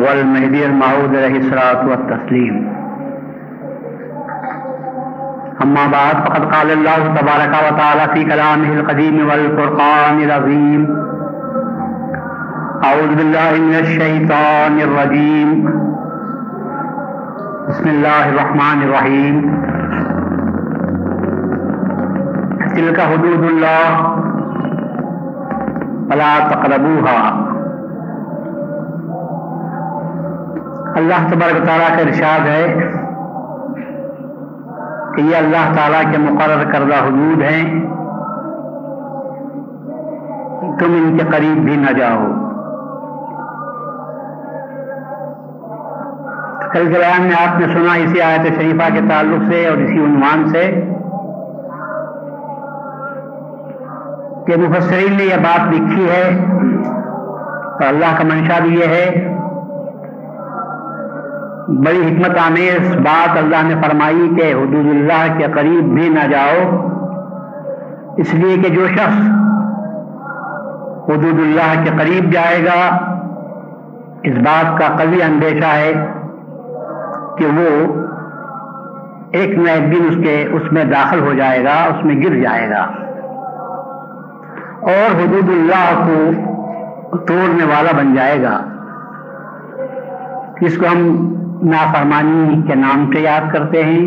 [0.00, 2.72] والمهدي المعود عليه الصلاة والتسليم.
[5.62, 11.10] أما بعد، فقد قال الله تبارك وتعالى في كلامه القديم والفرقان العظيم
[12.84, 15.50] أعوذ بالله من الشيطان الرجيم.
[17.68, 19.36] بسم الله الرحمن الرحيم.
[22.76, 23.90] تلك حدود الله.
[26.10, 27.49] فلا تقربوها.
[30.96, 32.74] اللہ تبارک تعالیٰ کا ارشاد ہے
[35.16, 37.90] کہ یہ اللہ تعالیٰ کے مقرر کردہ حدود ہیں۔
[40.78, 42.50] تم ان کے قریب بھی نہ جاؤ۔
[46.72, 50.04] کل کے بیان میں آپ نے سنا اسی آیت شریفہ کے تعلق سے اور اسی
[50.04, 50.70] عنوان سے
[54.46, 56.44] کہ مفسرین نے یہ بات لکھی ہے
[57.72, 59.29] اور اللہ کا منشا بھی یہ ہے
[61.70, 66.86] بڑی حکمت آمیز بات اللہ نے فرمائی کہ حدود اللہ کے قریب بھی نہ جاؤ۔
[68.16, 69.28] اس لیے کہ جو شخص
[71.08, 72.96] حدود اللہ کے قریب جائے گا،
[74.22, 76.12] اس بات کا قوی اندیشہ ہے
[77.38, 78.00] کہ وہ
[79.32, 82.42] ایک نہ ایک دن اس کے، اس میں داخل ہو جائے گا، اس میں گر
[82.42, 82.82] جائے گا۔
[84.80, 88.60] اور حدود اللہ کو توڑنے والا بن جائے گا۔
[90.60, 94.06] جس کو ہم نافرمانی کے نام سے یاد کرتے ہیں،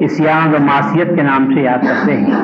[0.00, 2.34] اسیان و معصیت کے نام سے یاد کرتے ہیں۔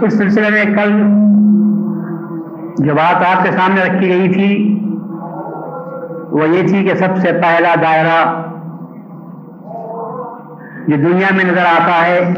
[0.00, 1.02] اس سلسلے میں کل
[2.86, 4.78] جو بات آپ کے سامنے رکھی گئی تھی،
[6.30, 8.42] وہ یہ تھی کہ سب سے پہلا دائرہ
[10.88, 12.32] جو دنیا میں نظر آتا ہے،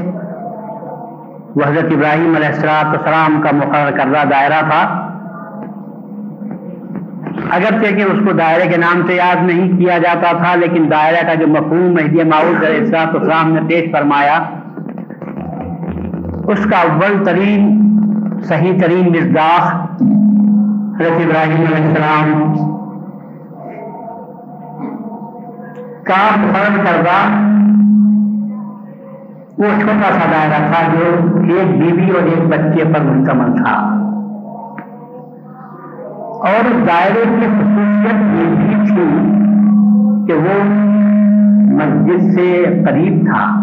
[1.56, 5.03] وہ حضرت ابراہیم علیہ السلام کا مقرر کردہ دائرہ تھا۔
[7.50, 11.26] اگرچہ کہ اس کو دائرے کے نام سے یاد نہیں کیا جاتا تھا، لیکن دائرہ
[11.26, 14.38] کا جو مفہوم مہدی معاوض علیہ السلاط اسلام نے پیش فرمایا،
[16.52, 19.74] اس کا اول ترین، صحیح ترین مزداخ
[21.00, 22.54] حضرت ابراہیم علیہ السلام۔
[26.04, 27.18] کا مقرر کردہ،
[29.58, 33.76] وہ چھوٹا سا دائرہ تھا جو ایک بیوی اور ایک بچے پر مشتمل تھا۔
[36.44, 39.04] اور اس دائرے کی خصوصیت یہ بھی تھی
[40.26, 40.64] کہ وہ
[41.66, 43.60] مسجد سے قریب تھا۔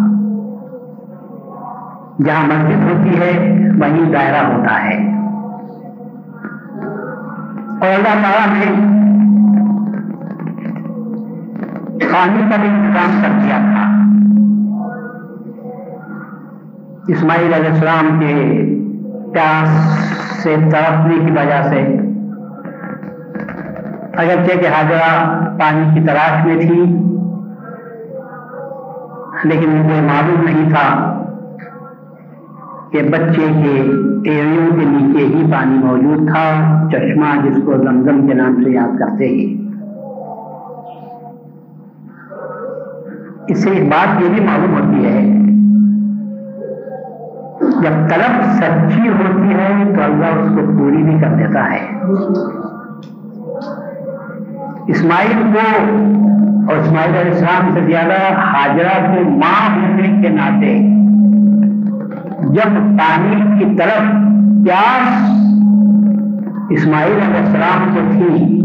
[2.25, 5.12] جہاں مسجد ہوتی ہے، وہیں دائرہ ہوتا ہے۔
[7.81, 8.92] اور اللہ تعالیٰ نے
[12.13, 13.92] پانی کا بھی انتظام کر دیا تھا۔
[17.08, 18.62] اسماعیل علیہ السلام کے
[19.34, 19.69] پیاس
[20.44, 22.11] سے تڑپنے کی وجہ سے
[24.14, 25.10] اگرچہ کہ حاضرہ
[25.60, 26.80] پانی کی تلاش میں تھی،
[29.44, 30.88] لیکن مجھے معلوم نہیں تھا
[32.92, 33.72] کہ بچے کے
[34.32, 36.46] ایڑیوں کے نیچے ہی پانی موجود تھا،
[36.92, 39.50] چشمہ جس کو زمزم کے نام سے یاد کرتے ہیں۔
[43.48, 45.22] اس سے ایک بات یہ بھی معلوم ہوتی ہے،
[47.82, 51.82] جب طلب سچی ہوتی ہے تو اللہ اس کو پوری بھی کر دیتا ہے۔
[54.91, 55.66] اسماعیل کو
[56.68, 60.74] اور اسماعیل علیہ السلام سے زیادہ حاجرہ کو ماں ہونے کے ناطے
[62.53, 64.09] جب پانی کی طرف
[64.66, 65.30] پیاس
[66.69, 68.59] اسماعیل علیہ السلام کو تھی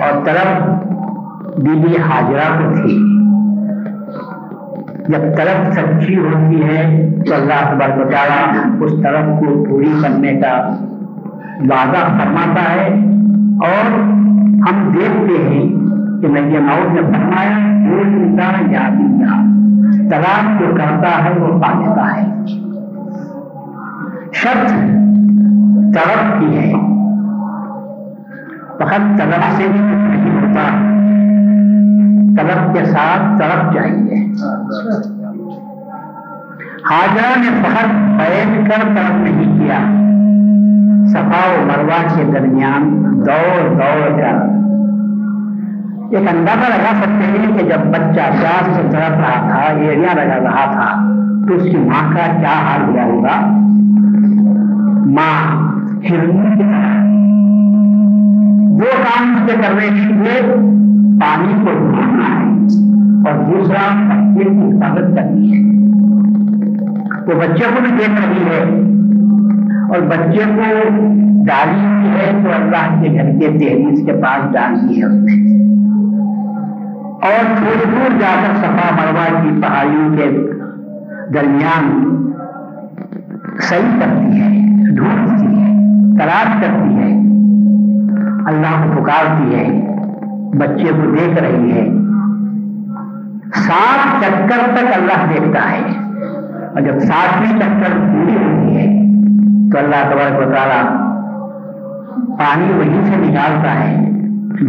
[0.00, 2.98] اور طرف بی بی حاجرہ کو تھی۔
[5.08, 6.82] جب طرف سچی ہوتی ہے
[7.26, 8.44] تو اللہ تبارک و تعالیٰ
[8.80, 10.54] اس طرف کو پوری کرنے کا
[11.60, 12.88] وعدہ فرماتا ہے
[13.68, 14.18] اور
[14.58, 15.68] ہم دیکھتے ہیں
[16.20, 17.58] کہ نبی ماؤد نے فرمایا
[17.88, 18.88] جو انسان یا
[20.10, 22.28] طلاق جو کرتا ہے وہ پا لیتا ہے۔
[24.32, 24.68] شرط
[25.94, 26.72] طرف کی ہے۔
[28.76, 30.88] فقط طرف سے بھی کچھ نہیں ہوتا۔
[32.36, 34.24] طلب کے ساتھ طرف چاہیے
[36.90, 37.88] حاجرہ نے فقط
[38.18, 40.07] بیٹھ کر طرف نہیں کیا۔
[41.08, 44.58] صفا و مروا کے درمیان دوڑ دوڑ کر
[46.10, 50.38] ایک اندازہ لگا سکتے ہیں کہ جب بچہ پیاس سے تڑپ رہا تھا ایڑیاں لگا
[50.42, 51.14] رہا تھا،
[51.48, 53.40] تو اس کی ماں کا کیا حال ہوا ہوگا؟
[55.06, 55.68] ماں
[56.10, 57.04] ہرنی کی طرح۔
[58.78, 60.52] دو کام اس سے کرنے کے لیے،
[61.20, 62.52] پانی کو ڈھونڈنا ہے
[63.30, 65.88] اور دوسرا بچے کی حفاظت کرنی ہے۔
[67.26, 68.97] وہ بچے کو بھی دیکھ رہی ہے۔
[69.88, 70.88] اور بچے کو
[71.46, 75.58] ڈالی ہے تو اللہ کے گھر کے تحریر کے پاس ڈال دی ہے۔ اس نے
[77.22, 80.24] اور تھوڑی دور جا کر سفا مروا کی پہاڑیوں کے
[81.34, 82.14] درمیان
[83.60, 84.48] صحیح کرتی ہے،
[84.96, 85.72] ڈھونڈتی ہے،
[86.18, 87.12] تلاش کرتی ہے۔
[88.46, 89.80] اللہ کو پکارتی ہے،
[90.58, 91.88] بچے کو دیکھ رہی ہے۔
[93.54, 96.08] سات چکر تک اللہ دیکھتا ہے۔
[96.68, 99.07] اور جب ساتویں چکر پوری ہوتی ہے
[99.72, 101.08] تو اللہ تبارک و تعالیٰ
[102.38, 104.08] پانی وہیں سے نکالتا ہے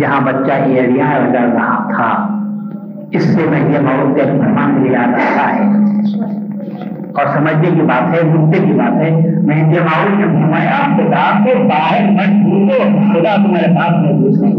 [0.02, 2.36] جہاں بچہ ایڑیاں لگا رہا تھا۔
[3.12, 5.62] اس سے میں یہ موت کا فرمان مجھے یاد آتا ہے۔
[7.10, 9.12] اور سمجھنے کی بات ہے مدے کی بات ہے،
[9.42, 12.78] میں یہ ماحول نے گھمایا خدا کو باہر مت ڈھونڈو
[13.14, 14.54] خدا تمہارے پاس موجود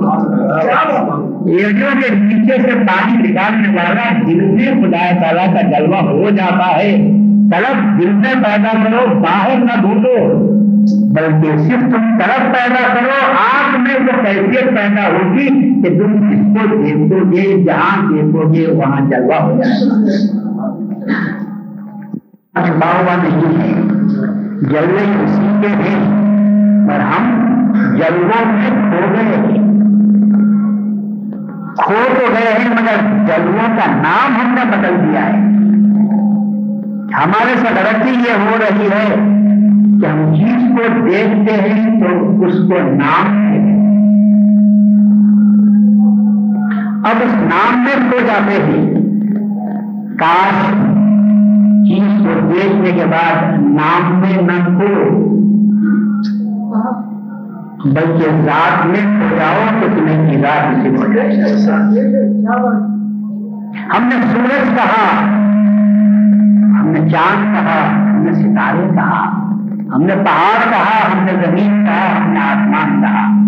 [1.48, 6.78] ایڑیوں کے نیچے سے پانی نکالنے والا دل میں خدا تعالیٰ کا جلوہ ہو جاتا
[6.78, 10.16] ہے۔ طلب دل میں پیدا کرو، باہر نہ ڈھونڈو،
[11.14, 15.48] بلکہ صرف تم طرف پیدا کرو آنکھ میں وہ کیفیت پیدا ہوگی
[15.82, 19.88] کہ تم اس کو دیکھو گے، جہاں دیکھو گے، وہاں جلوہ ہو جائے
[22.66, 23.72] چھپا ہوا نہیں ہے،
[24.70, 26.00] جلوے اسی کے ہیں
[26.90, 27.30] اور ہم
[27.96, 29.58] جلووں میں کھو گئے ہیں۔
[31.76, 35.59] کھو تو گئے ہیں، مگر جلووں کا نام ہم نے بدل دیا ہے۔
[37.16, 39.06] ہمارے سے غلطی یہ ہو رہی ہے
[40.00, 42.10] کہ ہم چیز کو دیکھتے ہیں تو
[42.46, 43.38] اس کو نام
[47.04, 48.84] اب اس نام میں کھو جاتے ہیں۔
[50.18, 50.58] کاش
[51.86, 54.88] چیز کو دیکھنے کے بعد نام میں نہ کھو
[57.84, 60.88] بلکہ ذات میں کھو جاؤ تو تمہیں کی ذات اسی
[63.90, 65.06] ہم نے سورج کہا
[66.80, 69.28] ہم نے چاند کہا، ہم نے ستارے کہا،
[69.94, 73.40] ہم نے پہاڑ کہا، ہم نے زمین کہا، ہم نے آسمان کہا۔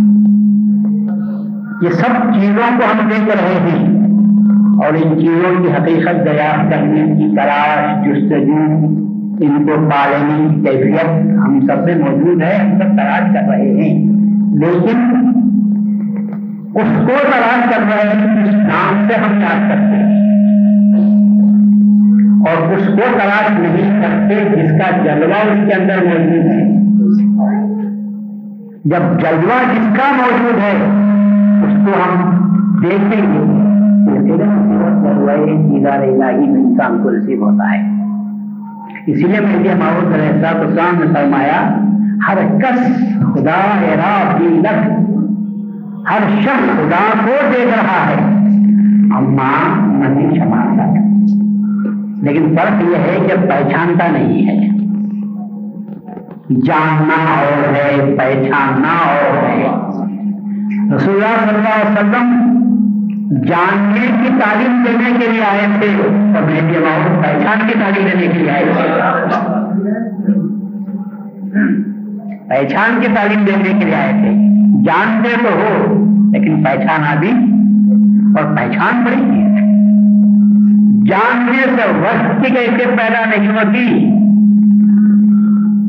[1.82, 4.02] یہ سب چیزوں کو ہم دیکھ رہے ہیں۔
[4.73, 8.87] اور ان چیزوں کی حقیقت دریافت کرنے کی تلاش، جستجو،
[9.40, 11.08] ان کو پالنے کی کیفیت
[11.46, 14.12] ہم سب میں موجود ہے، ہم سب تلاش کر رہے ہیں۔
[14.55, 15.12] لیکن
[16.75, 20.31] اس کو تلاش کر رہے ہیں جس نام سے ہم یاد کرتے ہیں۔
[22.49, 26.83] اور اس کو تلاش نہیں کرتے جس کا جلوہ اس کے اندر موجود ہے۔
[28.85, 30.87] جب جلوہ جس کا موجود ہے،
[31.67, 32.31] اس کو ہم
[32.83, 33.62] دیکھیں گے۔
[35.99, 38.03] الہی میں انسان کو نصیب ہوتا ہے۔
[39.06, 41.79] اسی لیے میں یہ محبوب رہتا تو شام نے فرمایا،
[42.29, 43.81] ہر کس خدا
[44.41, 45.03] لکھ
[46.12, 48.37] ہر شخص خدا کو دیکھ رہا ہے۔
[49.17, 49.75] اما
[50.09, 51.12] نہیں شما سکتا
[52.23, 54.69] لیکن فرق یہ ہے کہ پہچانتا نہیں ہے۔
[56.67, 59.67] جاننا اور ہے، پہچاننا اور ہے۔
[60.97, 62.53] رسول اللہ صلی اللہ علیہ وسلم
[63.47, 68.33] جاننے کی تعلیم دینے کے لیے آئے تھے اور بیٹے بابو پہچان کی تعلیم دینے
[68.33, 68.89] کے لیے آئے تھے۔
[72.49, 74.31] پہچان کی تعلیم دینے کے لیے آئے تھے۔
[74.85, 75.95] جانتے تو ہو،
[76.33, 77.31] لیکن پہچانا بھی
[78.37, 79.72] اور پہچان بڑی چیز ہے۔
[81.06, 83.88] جاننے سے وقت کی کیفیت پیدا نہیں ہوتی۔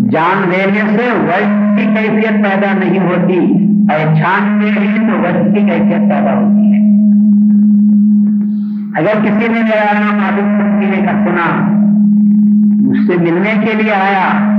[0.10, 3.40] جان لینے سے وقت کی کیفیت پیدا نہیں ہوتی۔
[3.88, 6.84] پہچاننے ہی تو وقت کی کیفیت پیدا ہوتی ہے۔
[8.96, 11.70] اگر کسی نے میرا نام معلوم پینے کا سنا،
[12.88, 14.54] مجھ سے ملنے کے لیے آیا۔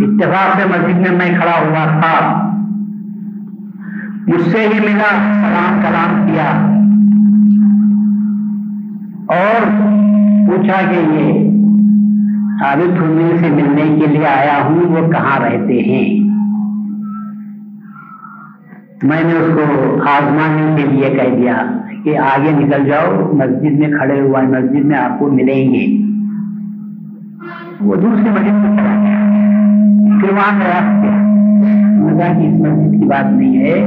[0.00, 2.46] اتفاق سے مسجد میں میں کھڑا ہوا تھا۔
[4.26, 6.76] مجھ سے ہی ملا سلام کلام کیا۔
[9.30, 9.66] اور
[10.46, 11.50] پوچھا کہ یہ
[12.64, 16.30] عابد حمیر سے ملنے کے لیے آیا ہوں، وہ کہاں رہتے ہیں؟
[19.02, 21.54] میں نے اس کو آزمانے کے لیے کہہ دیا
[22.04, 26.04] کہ آگے نکل جاؤ، مسجد میں کھڑے ہوا مسجد میں آپ کو ملیں گے۔
[27.80, 29.18] وہ دوسرے مسجد میں چلا گیا
[30.20, 30.80] پھر وہاں گیا۔
[31.96, 33.86] مزہ کی اس مسجد کی بات نہیں ہے،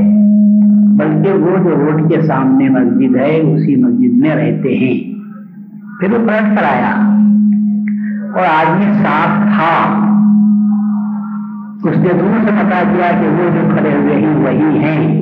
[0.98, 5.13] بلکہ وہ جو روڈ کے سامنے مسجد ہے، اسی مسجد میں رہتے ہیں۔
[6.04, 6.96] پھر وہ پلٹ کر آیا
[8.36, 10.00] اور آدمی صاف تھا۔
[11.84, 15.22] اس نے دور سے بتا دیا کہ وہ جو کھڑے ہوئے ہیں وہی ہیں۔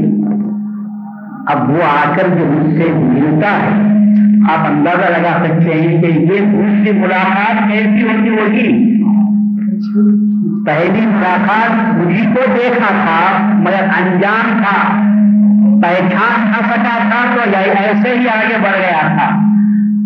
[1.47, 3.71] اب وہ آ کر جو مجھ سے ملتا ہے،
[4.53, 9.03] آپ اندازہ لگا سکتے ہیں کہ یہ اس دوسری ملاقات کیسی ہوتی ہوگی۔
[10.65, 14.91] پہلی ملاقات مجھے کو دیکھا تھا، مگر انجان تھا۔
[15.81, 19.51] پہچان نہ سکا تھا تو یعنی ایسے ہی آگے بڑھ گیا تھا۔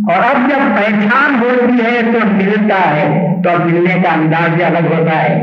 [0.08, 4.64] اور اب جب پہچان ہوتی ہے تو ملتا ہے، تو اب ملنے کا انداز بھی
[4.64, 5.36] الگ ہوتا ہے۔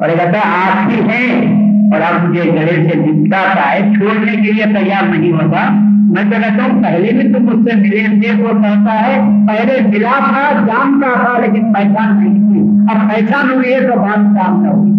[0.00, 4.32] اور یہ کہتا ہے آپ ہی ہیں اور اب مجھے گلے سے لپٹا ہے چھوڑنے
[4.32, 5.68] کے لیے تیار نہیں ہوتا۔
[6.04, 9.88] میں تو کہتا ہوں، پہلے بھی تم مجھ سے ملے تھے، وہ کہتا ہے، پہلے
[9.88, 14.62] ملا تھا جانتا تھا، لیکن پہچان نہیں تھی۔ اب پہچان ہوئی ہے تو بات کام
[14.62, 14.92] نہ ہوئی۔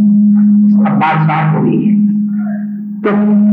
[0.90, 1.96] اب بات صاف ہو گئی ہے۔
[3.04, 3.10] تو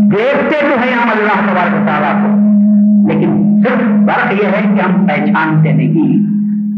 [0.09, 2.62] دیکھتے تو ہیں ہم اللہ تبارک تعالیٰ کو۔
[3.09, 6.33] لیکن صرف فرق یہ ہے کہ ہم پہچانتے نہیں۔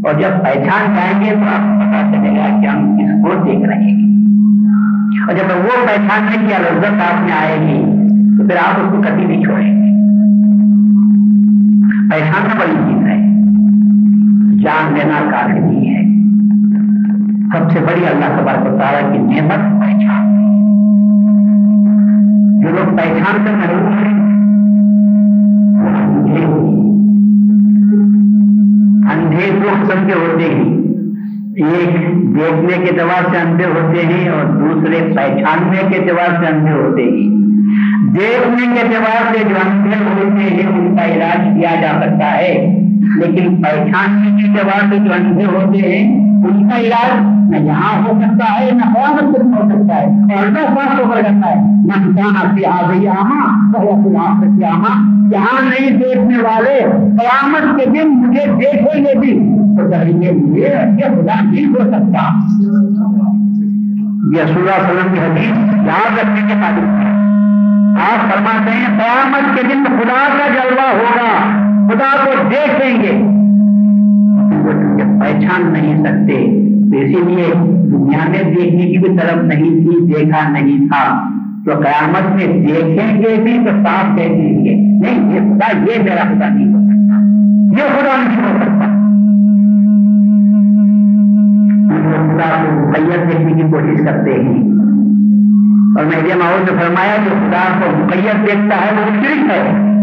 [0.05, 3.43] اور جب پہچان جائیں گے تو آپ کو پتا چلے گا کہ ہم کس کو
[3.45, 4.15] دیکھ رہے ہیں۔
[5.27, 9.01] اور جب وہ پہچاننے کی لذت آپ میں آئے گی، تو پھر آپ اس کو
[9.01, 9.85] کبھی نہیں چھوڑیں گے۔
[12.09, 13.25] پہچاننا بڑی چیز ہے۔
[14.63, 16.05] جان لینا کافی نہیں ہے۔
[17.57, 20.35] سب سے بڑی اللہ تبارک و تعالیٰ کی نعمت پہچان۔
[22.61, 24.25] جو لوگ پہچان کر محروم ہیں
[29.35, 30.85] اندھے دو قسم کے ہوتے ہیں۔
[31.67, 31.95] ایک
[32.35, 37.03] دیکھنے کے اعتبار سے اندھے ہوتے ہیں اور دوسرے پہچاننے کے اعتبار سے اندھے ہوتے
[37.03, 37.35] ہیں۔
[38.15, 42.79] دیکھنے کے اعتبار سے جو اندھے ہوتے ہیں، ان کا علاج کیا جا سکتا ہے؟
[43.15, 47.11] لیکن پہچاننے کے اعتبار سے جو اندھے ہوتے ہیں، ان کا علاج
[47.49, 51.15] نہ یہاں ہو سکتا ہے، نہ قیامت تک ہو سکتا ہے۔ اور نہ ساتھ ہو
[51.15, 53.45] جاتا ہے۔ نہ انسان آپ کی آ گئی آما
[54.73, 56.79] آما۔ جہاں نہیں دیکھنے والے
[57.17, 59.04] قیامت کے دن مجھے دیکھیں
[60.03, 62.39] گے بھی تو خدا نہیں ہو سکتا۔
[64.35, 67.15] یہ رسول اللہ وسلم کی حدیث یاد رکھنے کے قابل ہے۔
[67.95, 71.55] آپ فرماتے ہیں، قیامت کے دن خدا کا جلوہ ہوگا۔
[71.87, 73.35] خدا کو دیکھیں گے۔
[75.19, 76.61] پہچان نہیں سکتے۔
[76.91, 77.53] تو اسی لیے
[77.91, 81.29] دنیا میں دیکھنے کی بھی طرف نہیں تھی، دیکھا نہیں تھا۔
[81.65, 86.03] تو قیامت میں دیکھیں گے بھی تو صاف کہہ دیں گے۔ نہیں، یہ خدا، یہ
[86.03, 87.21] میرا خدا نہیں ہو سکتا۔
[87.71, 88.94] یہ خدا نہیں ہو سکتا۔
[91.89, 94.63] خدا کو مقیت دیکھنے کی کوشش کرتے ہیں۔
[95.97, 99.94] اور میں یہ ماحول نے فرمایا جو خدا کو مقیت دیکھتا ہے، وہ شرک ہے۔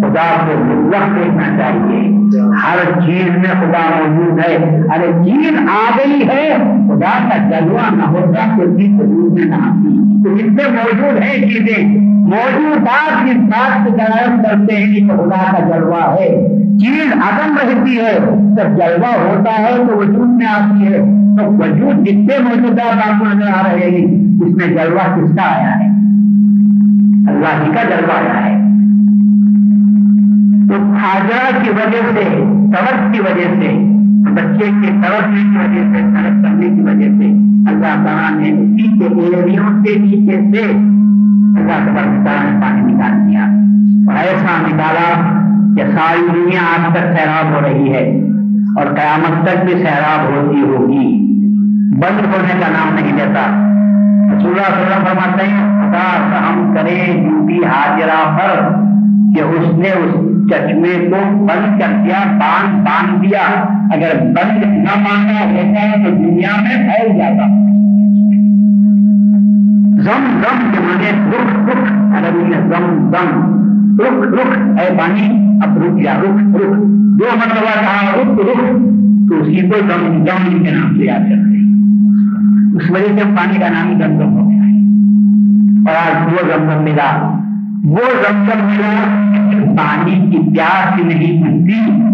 [0.00, 4.56] خدا کو مطلق دیکھنا چاہیے۔ ہر چیز میں خدا موجود ہے۔
[4.96, 6.56] ارے چیز آ گئی ہے،
[6.88, 11.22] خدا کا جلوہ نہ ہوتا تو چیز وجود میں نہ آتی۔ تو جس میں موجود
[11.22, 16.48] ہے چیزیں۔ موجودات اس بات سے دلائل کرتے ہیں کہ خدا کا جلوہ ہے۔
[16.78, 18.18] چیز عدم رہتی ہے،
[18.56, 20.98] جب جلوہ ہوتا ہے تو وجود میں آتی ہے۔
[21.38, 24.06] تو وجود جتنے موجودات آپ کو نظر آ رہے ہیں،
[24.44, 25.86] اس میں جلوہ کس کا آیا ہے؟
[27.28, 28.75] اللہ جی کا جلوہ آیا ہے۔
[30.68, 32.24] تو حاجرہ کی وجہ سے
[32.76, 33.96] سڑک کی وجہ سے،
[34.32, 38.98] بچے کے سڑکنے کی وجہ سے سڑک کرنے کی وجہ سے اللہ تعالیٰ نے اسی
[38.98, 40.70] کے ایریوں کے نیچے سے
[41.60, 43.40] اللہ تعالیٰ نے پانی نکال دیا۔
[44.08, 45.36] اور ایسا نکالا
[45.76, 48.20] کہ ساری دنیا آج تک سیراب ہو رہی ہے
[48.76, 51.26] اور قیامت تک بھی سیراب ہوتی ہوگی۔
[51.96, 53.62] بند ہونے کا نام نہیں لیتا۔
[54.36, 58.74] رسول اللہ صلی اللہ علیہ وسلم فرماتے ہیں، خدا ہم کریں ڈیوٹی حاجرہ پر
[59.34, 64.98] کہ اس نے اس چشمے کو بند کر دیا باندھ باندھ دیا۔ اگر بند نہ
[64.98, 67.46] مانگا ہوتا تو دنیا میں پھیل جاتا۔
[70.02, 73.56] زم زم کے مانے رخ رخ، عربی میں زم زم۔
[74.00, 78.76] رخ رخ، اے پانی اب رک گیا رخ رخ۔ دو مرتبہ کہا، رخ رخ۔
[79.28, 81.56] تو اسی کو زم زم کے نام سے یاد کرتے
[82.76, 84.76] اس وجہ سے پانی کا نام زم زم ہو گیا ہے۔
[85.90, 87.38] اور آج وہ زم زم ملا۔
[87.84, 89.22] وہ زمزم ملا
[89.76, 92.06] پانی کی پیاس نہیں بنتی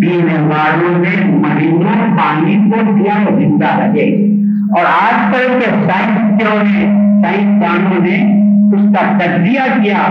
[0.00, 4.36] پینے والوں نے مہینوں پانی کو دیا زندہ رہے۔
[4.76, 6.82] اور آج کل کے سائنسوں نے،
[7.22, 8.36] سائنسدانوں نے
[8.76, 10.02] اس کا تجزیہ کیا،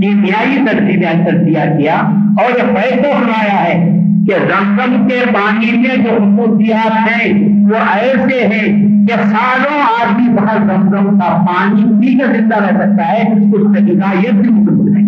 [0.00, 1.94] کیمیائی تجزیہ تجزیہ کیا
[2.38, 8.46] اور یہ فیصلہ سنایا ہے۔ کہ زمزم کے پانی میں جو خصوصیات ہیں وہ ایسے
[8.46, 13.68] ہیں کہ سالوں آدمی باہر زمزم کا پانی پی کر زندہ رہ سکتا ہے، اس
[13.68, 15.02] میں ہدایت بھی موجود ہے۔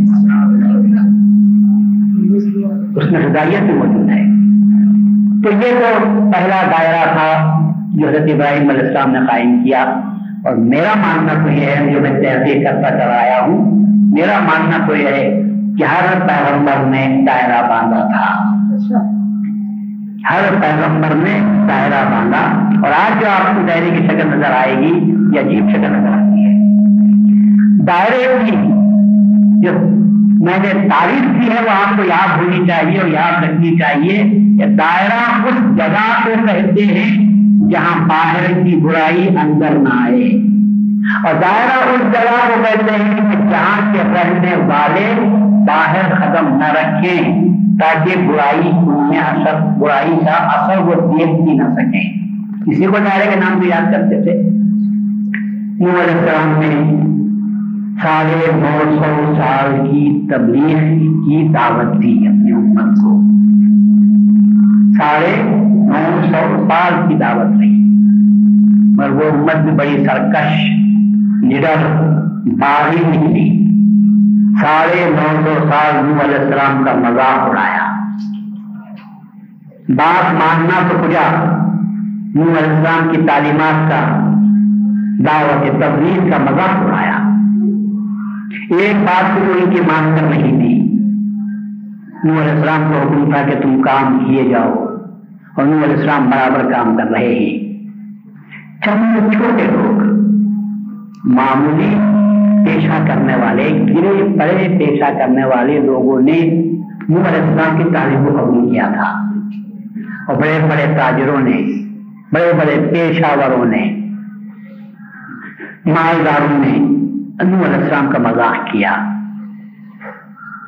[2.97, 4.23] اس میں ہدایت بھی موجود ہے۔
[5.43, 7.61] تو یہ تو پہلا دائرہ تھا
[7.95, 9.83] جو حضرت ابراہیم علیہ السلام نے قائم کیا۔
[10.45, 13.71] اور میرا ماننا تو یہ ہے، جو میں تحقیق کرتا چلا آیا ہوں،
[14.13, 15.43] میرا ماننا تو یہ ہے
[15.79, 18.57] کہ ہر پیغمبر نے دائرہ باندھا تھا۔
[20.31, 22.41] ہر پیغمبر نے دائرہ باندھا
[22.83, 26.09] اور آج جو آپ کو دائرے کی شکل نظر آئے گی، یہ عجیب شکل نظر
[26.09, 26.61] آتی ہے۔
[27.87, 28.57] دائرے کی
[29.63, 29.73] جو
[30.45, 34.23] میں نے تعریف کی ہے، وہ آپ کو یاد ہونی چاہیے اور یاد رکھنی چاہیے
[34.59, 37.37] کہ دائرہ اس جگہ کو کہتے ہیں
[37.71, 40.31] جہاں باہر کی برائی اندر نہ آئے۔
[41.25, 45.15] اور دائرہ اس جگہ کو کہتے ہیں کہ جہاں کے رہنے والے
[45.67, 51.53] باہر قدم نہ رکھیں۔ تاکہ برائی ان میں اثر برائی کا اثر وہ دیکھ بھی
[51.53, 52.27] نہ سکیں
[52.67, 54.43] اسی کو دائرے کے نام بھی یاد کرتے تھے۔
[55.81, 56.97] نور علیہ السلام نے
[58.03, 63.23] ساڑھے نو سو سال کی تبلیغ کی دعوت دی اپنی امت کو۔
[64.93, 65.43] ساڑھے
[65.75, 67.77] نو سو سال کی دعوت رہی۔
[68.99, 70.71] مگر وہ امت بھی بڑی سرکش
[71.43, 71.87] نڈر
[72.45, 73.76] باغی نکلی
[74.61, 77.97] ساڑھے نو سو سال نو علیہ السلام کا مذاق اڑایا۔
[79.89, 81.45] بات ماننا تو کجا
[82.35, 84.31] نو علیہ السلام کی تعلیمات کا،
[85.27, 87.17] دعوت تبلیغ کا مذاق اڑایا۔
[88.71, 90.99] ایک بات کو ان کی مان کر نہیں تھی۔
[92.25, 94.73] نو علیہ السلام کو حکم تھا کہ تم کام کیے جاؤ
[95.57, 97.67] اور نو علیہ السلام برابر کام کر رہے ہیں۔
[98.85, 100.03] چند چھوٹے لوگ،
[101.25, 101.97] معمولی
[102.67, 106.63] پیشہ کرنے والے گرے پڑے پیشہ کرنے والے لوگوں نے
[107.09, 109.31] نور السلام کی تعلیم کو قبول کیا تھا۔
[110.29, 111.63] اور بڑے بڑے تاجروں نے،
[112.33, 114.11] بڑے بڑے پیشہ وروں نے،
[115.87, 116.79] مالداروں نے
[117.45, 118.93] نور السلام کا مذاق کیا۔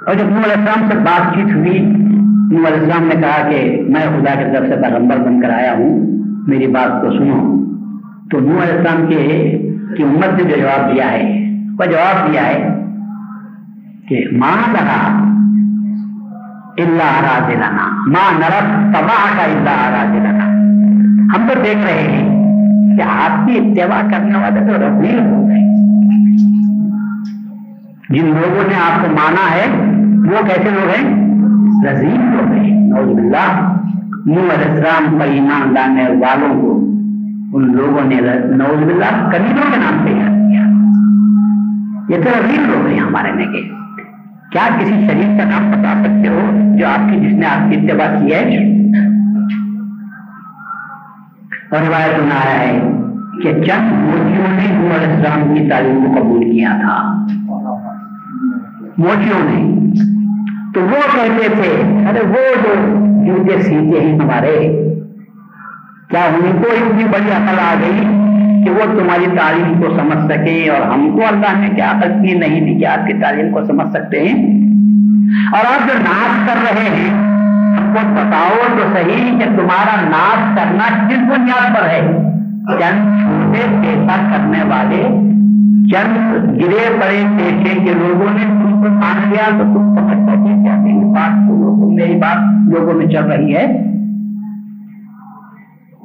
[0.06, 1.78] اور جب نور السلام سے بات چیت ہوئی،
[2.52, 6.06] نور السلام نے کہا کہ میں خدا کی طرف سے پیغمبر بن کر آیا ہوں،
[6.48, 7.58] میری بات کو سنو۔
[8.30, 9.48] تو نور السلام کے
[9.96, 11.47] کی امت نے جو جواب دیا ہے
[11.78, 12.68] وہ جواب دیا ہے
[14.08, 15.00] کہ ماں لگا
[16.84, 20.46] اللہ آراز لانا ماں نرس تباہ کا اللہ آراز لانا
[21.34, 25.62] ہم تو دیکھ رہے ہیں کہ آپ کی اتباع کرنے والے تو رفیل ہو گئے.
[28.10, 29.66] جن لوگوں نے آپ کو مانا ہے،
[30.30, 31.04] وہ کیسے لوگ ہیں؟
[31.84, 33.46] رضیم ہو گئے نوز باللہ
[34.26, 36.74] نور علیہ السلام پر ایمان لانے والوں کو
[37.56, 38.20] ان لوگوں نے
[38.56, 40.14] نوز باللہ کبیروں کے نام پہ
[42.08, 43.62] یہ تو رضیم لوگ ہیں ہمارے میں کے۔
[44.52, 46.40] کیا کسی شریف کا نام بتا سکتے ہو
[46.78, 48.40] جو آپ کی جس نے آپ کی اتباع کی ہے؟
[51.70, 52.78] اور روایت سنا ہے
[53.42, 57.26] کہ چند موتیوں نے نور علیہ السلام کی تعلیم کو قبول کیا تھا
[58.98, 59.92] موتیوں نے،
[60.74, 61.70] تو وہ کہتے تھے،
[62.08, 62.74] ارے وہ جو
[63.26, 64.56] جوتے سیتے ہیں ہمارے،
[66.10, 68.17] کیا ان کو اتنی بڑی عقل آ گئی؟
[68.68, 72.34] کہ وہ تمہاری تعلیم کو سمجھ سکے اور ہم کو اللہ نے کیا عقل کی
[72.38, 74.34] نہیں دی کہ آپ کی تعلیم کو سمجھ سکتے ہیں؟
[75.52, 77.08] اور آپ جو ناچ کر رہے ہیں،
[77.76, 82.00] ہم کو بتاؤ تو صحیح کہ تمہارا ناچ کرنا کس بنیاد پر ہے؟
[82.80, 85.02] چند چھوٹے پیسہ کرنے والے،
[85.92, 90.62] چند گرے پڑے پیشے کے لوگوں نے تم کو مان لیا تو تم سمجھ سکے
[90.62, 93.66] کیا میری بات لوگوں، میری بات لوگوں میں چل رہی ہے؟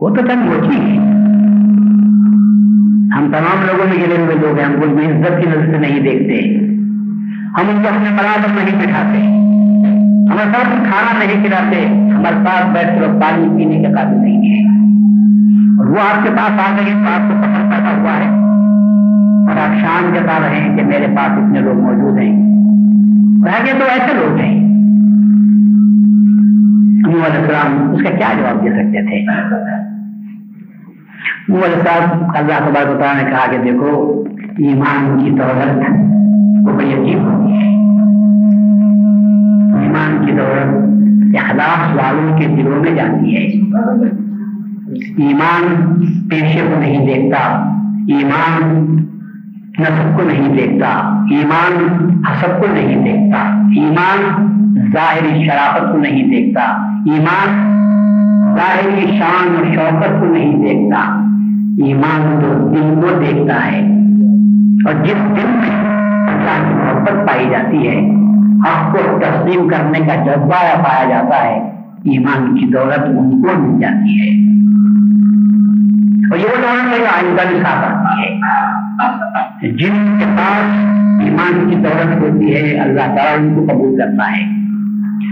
[0.02, 1.21] وہ تو چند موچی ہے
[3.04, 6.00] ہم تمام لوگوں میں گرے ہوئے لوگ ہیں، ہم کو عزت کی نظر سے نہیں
[6.00, 6.66] دیکھتے۔
[7.48, 9.22] ہم ان کو اپنے برابر نہیں بٹھاتے۔
[10.32, 14.74] ہمارے ساتھ کھانا نہیں کھلاتے، ہمارے ساتھ بیٹھ کر پانی پینے کے قابل نہیں ہے۔
[15.80, 18.30] اور وہ آپ کے پاس آ گئے تو آپ کو پسند پیدا ہوا ہے۔
[19.50, 22.44] اور آپ شان جتا رہے ہیں کہ میرے پاس اتنے لوگ موجود ہیں۔
[23.46, 24.74] رہ تو ایسے لوگ ہیں۔
[27.13, 29.26] علیہ السلام اس کا کیا جواب دے سکتے تھے؟
[31.50, 34.24] علیہ السلام اللہ تبارک و تعالیٰ نے کہا کہ دیکھو،
[34.58, 35.90] ایمان کی دولت
[36.68, 37.70] وہ بڑی عجیب ہوتی ہے۔
[39.84, 40.94] ایمان کی دولت
[41.38, 43.42] اخلاق والوں کے دلوں میں جاتی ہے۔
[45.28, 45.94] ایمان
[46.30, 47.48] پیشے کو نہیں دیکھتا،
[48.08, 48.96] ایمان
[49.80, 51.74] نصب کو نہیں دیکھتا، ایمان
[52.32, 53.42] حسب کو نہیں دیکھتا،
[53.76, 54.48] ایمان
[54.94, 56.62] ظاہری شرافت کو نہیں دیکھتا،
[57.06, 57.74] ایمان
[58.56, 61.00] ظاہری شان اور شوقت کو نہیں دیکھتا،
[61.86, 63.80] ایمان تو دل کو دیکھتا ہے۔
[64.86, 65.86] اور جس دل میں
[66.28, 68.12] اللہ کی محبت پائی جاتی ہے،
[68.60, 71.60] حق کو تسلیم کرنے کا جذبہ پایا جاتا ہے،
[72.04, 74.54] ایمان کی دولت ان کو مل جاتی ہے۔
[76.32, 78.39] اور یہ دولت ہے آئندہ بھی ساتھ ہے۔
[79.72, 80.86] جن کے پاس
[81.24, 84.62] ایمان کی دولت ہوتی ہے، اللہ تعالیٰ ان کو قبول کرتا ہے۔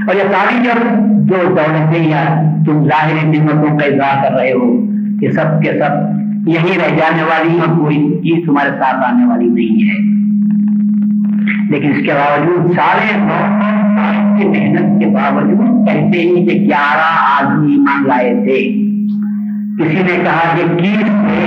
[0.07, 0.81] اور یہ ساری جب
[1.27, 4.85] جو دولتیں یا تم ظاہری نعمتوں کا اظہار کر رہے ہو،
[5.21, 9.45] یہ سب کے سب یہی رہ جانے والی اور کوئی چیز تمہارے ساتھ آنے والی
[9.45, 10.21] نہیں ہے۔
[11.69, 13.19] لیکن اس کے باوجود سارے
[14.41, 18.81] کی محنت کے باوجود کہتے ہی کہ گیارہ آدمی ایمان لائے تھے۔
[19.79, 21.45] کسی نے کہا کہ کیس تھے،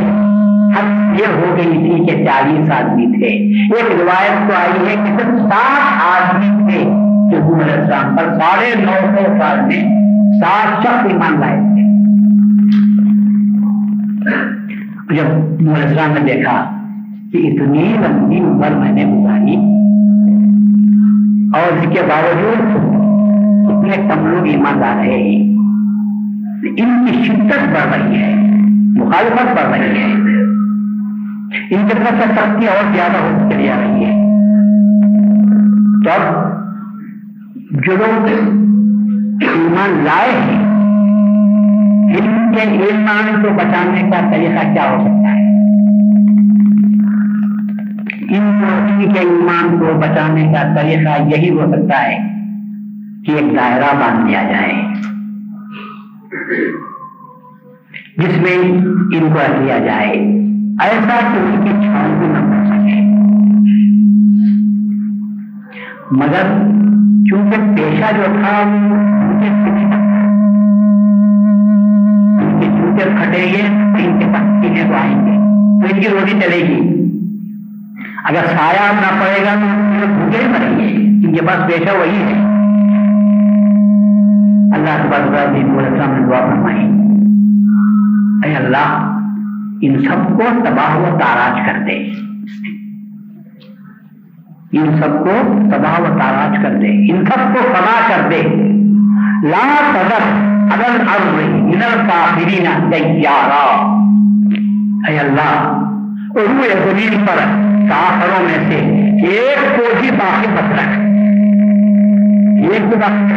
[0.76, 3.28] حد یہ ہو گئی تھی کہ چالیس آدمی تھے۔
[3.76, 6.53] ایک روایت تو آئی ہے کہ صرف سات آدمی
[8.04, 10.04] پر ساڑھے نو سو سال میں
[10.40, 11.84] سات شخص ایمان لائے تھے۔
[15.16, 15.26] جب
[15.60, 16.78] علیہ السلام نے دیکھا
[17.32, 19.56] کہ اتنی لمبی عمر میں نے گزاری
[21.54, 22.60] اور اس کے باوجود
[23.70, 25.58] اتنے کم لوگ ایمان لا رہے ہیں،
[26.78, 28.34] ان کی شدت بڑھ رہی ہے،
[28.98, 30.12] مخالفت بڑھ رہی ہے۔
[31.70, 34.24] ان کی طرف سے سختی اور زیادہ ہوتی چلی آ رہی ہے۔
[36.04, 36.63] تو اب
[37.74, 38.26] جو لوگ
[39.40, 40.62] ایمان لائے ہیں،
[42.08, 45.50] ان کے ایمان کو بچانے کا طریقہ کیا ہو سکتا ہے؟
[48.36, 52.16] ان کے ایمان کو بچانے کا طریقہ یہی ہو سکتا ہے
[53.26, 54.72] کہ ایک دائرہ باندھ دیا جائے،
[58.16, 58.72] جس میں
[59.18, 60.10] ان کو رکھ جائے۔
[60.80, 63.00] ایسا کہ ان کی چھاؤں کو نہ پڑ سکے۔
[66.10, 66.74] مگر
[67.34, 68.62] چونکہ پیشہ جو تھا
[72.40, 73.62] ان کے جوتے پھٹے گے
[74.06, 75.32] ان کے پاس پینے کو آئیں گے
[75.80, 76.80] تو ان کی روٹی چلے گی۔
[78.24, 79.54] اگر سایہ نہ پڑے گا
[80.00, 80.94] تو بھوکے مریں گے،
[81.26, 82.38] ان کے پاس پیشہ وہی ہے۔
[84.74, 85.62] اللہ کے
[86.12, 86.86] نے دعا فرمائی
[88.44, 89.18] اے اللہ،
[89.80, 92.10] ان سب کو تباہ و تاراج کر دے۔
[94.78, 98.42] ان سب کو تباہ و تاراج کر دے۔ ان سب کو فنا کر دے۔
[99.48, 103.94] لا تذر اگر ارض من الکافرین دیارا
[105.08, 105.80] اے اللہ
[106.36, 107.36] روح زمین پر
[107.88, 108.76] کافروں میں سے
[109.26, 110.98] ایک کو بھی باقی مت رکھ۔
[112.62, 113.34] ایک کو باقی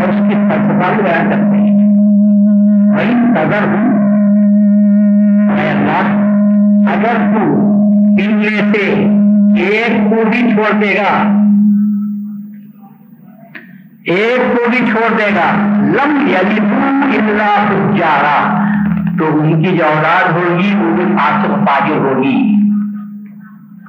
[0.00, 1.72] اور اس کی فلسفہ بھی بیان کرتے ہیں۔
[2.92, 3.98] بھائی قدر ہوں
[5.58, 6.22] اے اللہ،
[6.92, 7.81] اگر تو
[8.12, 8.86] ان میں سے
[9.62, 11.12] ایک کو بھی چھوڑ دے گا
[14.06, 15.50] ایک کو بھی چھوڑ دے گا
[15.92, 16.16] لم
[17.12, 18.36] اللہ جارا
[19.18, 22.36] تو ان کی جو اولاد ہوگی وہ بھی فاسق پاجر ہوگی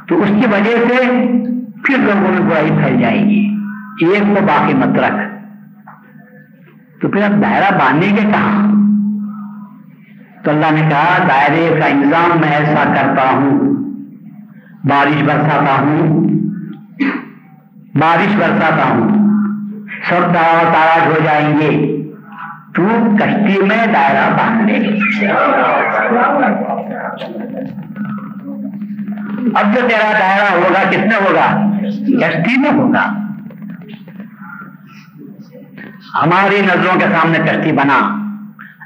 [0.07, 1.03] تو اس کی وجہ سے
[1.83, 3.41] پھر لوگوں میں برائی پھیل جائے گی
[4.03, 5.21] ایک کو باقی مت رکھ
[7.01, 8.71] تو پھر اب دائرہ باندھنے کے کہاں
[10.43, 13.59] تو اللہ نے کہا دائرے کا انتظام میں ایسا کرتا ہوں
[14.83, 16.27] بارش برساتا ہوں۔
[17.95, 19.09] بارش برساتا ہوں۔
[20.09, 22.03] سب دعوت تاراج ہو جائیں گے۔
[22.75, 22.81] تو
[23.19, 24.77] کشتی میں دائرہ باندھ لے۔
[29.55, 31.71] اب جو تیرا دائرہ ہوگا کس میں ہوگا؟
[32.19, 33.09] کشتی میں ہوگا۔
[36.23, 38.15] ہماری نظروں کے سامنے کشتی بنا۔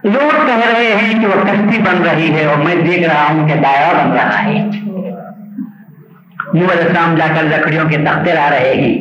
[0.03, 3.47] لوگ کہہ رہے ہیں کہ وہ کشتی بن رہی ہے اور میں دیکھ رہا ہوں
[3.47, 4.69] کہ دائرہ بن رہا ہے۔
[6.53, 8.97] نور اسلام جا کر لکڑیوں کے تختے لا رہے ہیں۔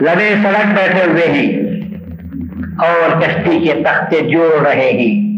[0.00, 1.48] لبے سڑک بیٹھے ہوئے ہیں
[2.78, 5.32] اور کشتی کے تختے جوڑ رہے ہیں۔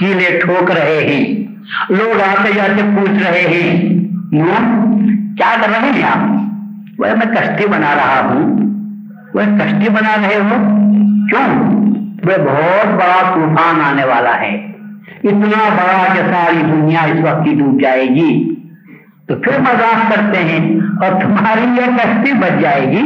[0.00, 1.44] کیلے ٹھوک رہے ہیں۔
[1.90, 3.80] لوگ آتے جاتے پوچھ رہے ہیں
[5.36, 6.40] کیا کر رہے ہیں آپ؟
[6.98, 8.56] وہ میں کشتی بنا رہا ہوں۔
[9.34, 10.78] وہ کشتی بنا رہے ہو؟
[11.28, 11.70] کیوں؟
[12.24, 14.54] وہ بہت بڑا طوفان آنے والا ہے۔
[15.24, 18.55] اتنا بڑا کہ ساری دنیا اس وقت کی ڈوب جائے گی۔
[19.28, 23.02] تو پھر مذاق کرتے ہیں اور تمہاری یہ کشتی بچ جائے گی۔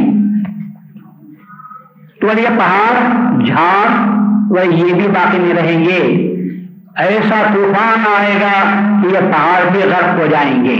[2.21, 4.11] تو یہ پہاڑ، جھاڑ
[4.49, 6.27] وہ یہ بھی باقی نہیں رہیں گے۔
[6.97, 10.75] ایسا طوفان آئے گا کہ یہ پہاڑ بھی غرق ہو جائیں گے۔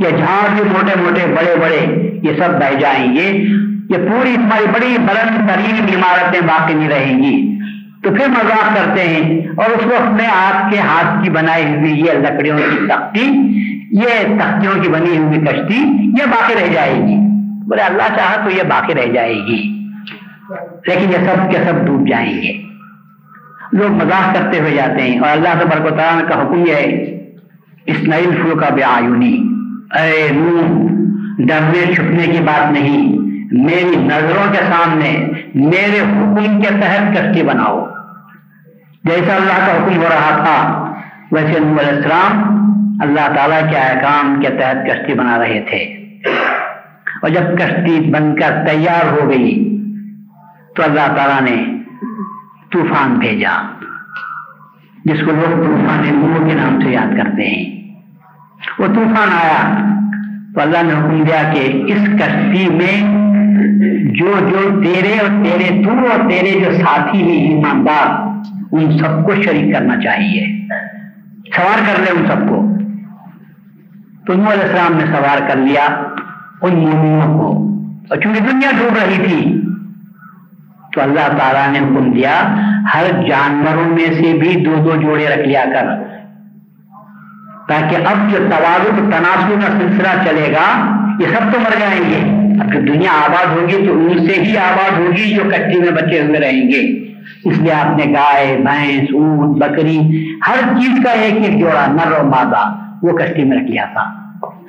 [0.00, 3.46] یہ جھاڑ بھی موٹے موٹے، بڑے بڑے، یہ سب بہ جائیں گے۔
[3.90, 7.58] یہ پوری تمہاری بڑی بلند ترین عمارتیں باقی نہیں رہیں گی۔
[8.02, 12.00] تو پھر مذاق کرتے ہیں اور اس وقت میں آپ کے ہاتھ کی بنائی ہوئی
[12.00, 13.52] یہ لکڑیوں کی تختی
[13.90, 17.16] یہ تختیوں کی بنی ہوئی کشتی یہ باقی رہ جائے گی۔
[17.66, 19.88] بولے اللہ چاہا تو یہ باقی رہ جائے گی۔
[20.86, 22.62] لیکن یہ سب کے سب ڈوب جائیں گے۔
[23.72, 26.84] لوگ مذاق کرتے ہوئے جاتے ہیں اور اللہ تبارک و تعالیٰ کا حکم یہ ہے
[27.86, 29.48] اس نئی فلو کا بے آیونی۔
[29.98, 30.60] اے نو
[31.38, 33.18] ڈرنے چھپنے کی بات نہیں۔
[33.52, 37.86] میری نظروں کے سامنے، میرے حکم کے تحت کشتی بناؤ۔
[39.04, 40.92] جیسا اللہ کا حکم ہو رہا تھا،
[41.32, 42.56] ویسے نور علیہ السلام
[43.00, 45.78] اللہ تعالیٰ کے احکام کے تحت کشتی بنا رہے تھے۔
[47.22, 49.82] اور جب کشتی بن کر تیار ہو گئی،
[50.76, 51.82] تو اللہ تعالیٰ نے
[52.72, 53.72] طوفان بھیجا،
[55.04, 57.94] جس کو لوگ طوفان نور کے نام سے یاد کرتے ہیں۔
[58.78, 59.84] وہ طوفان آیا،
[60.54, 63.26] تو اللہ نے حکم دیا کہ اس کشتی میں
[64.14, 68.28] جو جو تیرے اور تیرے تو اور تیرے جو ساتھی ہیں، ایماندار،
[68.72, 70.66] ان سب کو شریک کرنا چاہیے۔
[71.56, 72.85] سوار کر لے ان سب کو۔
[74.26, 75.86] تو نور علیہ السلام نے سوار کر لیا
[76.62, 77.66] ان مومنوں کو۔
[78.10, 79.60] اور چونکہ دنیا ڈوب رہی تھی،
[80.92, 82.54] تو اللہ تعالیٰ نے حکم دیا،
[82.94, 85.86] ہر جانوروں میں سے بھی دو دو جوڑے رکھ لیا کر۔
[87.68, 92.46] تاکہ اب جو توازن تناسب کا سلسلہ چلے گا، یہ سب تو مر جائیں گے۔
[92.60, 96.22] اب جو دنیا آباد ہوگی، تو ان سے ہی آباد ہوگی جو کٹی میں بچے
[96.22, 97.06] ہوئے رہیں گے۔
[97.44, 102.12] اس لیے آپ نے گائے، بھینس، اونٹ، بکری، ہر چیز کا ایک ایک جوڑا، نر
[102.12, 104.22] اور مادہ۔ وہ کشتی میں رکھ لیا تھا۔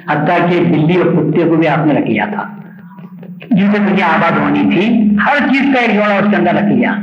[0.10, 2.44] حتیٰ کہ بلی اور کتے کو بھی آپ نے رکھ لیا تھا۔
[3.52, 6.66] جن سے دنیا آباد ہونی تھی، ہر چیز کا ایک جوڑا اس کے اندر رکھ
[6.66, 6.96] لیا۔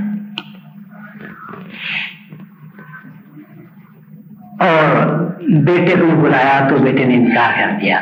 [4.60, 5.16] اور
[5.48, 8.00] بیٹے کو بلایا تو بیٹے نے انکار کر دیا۔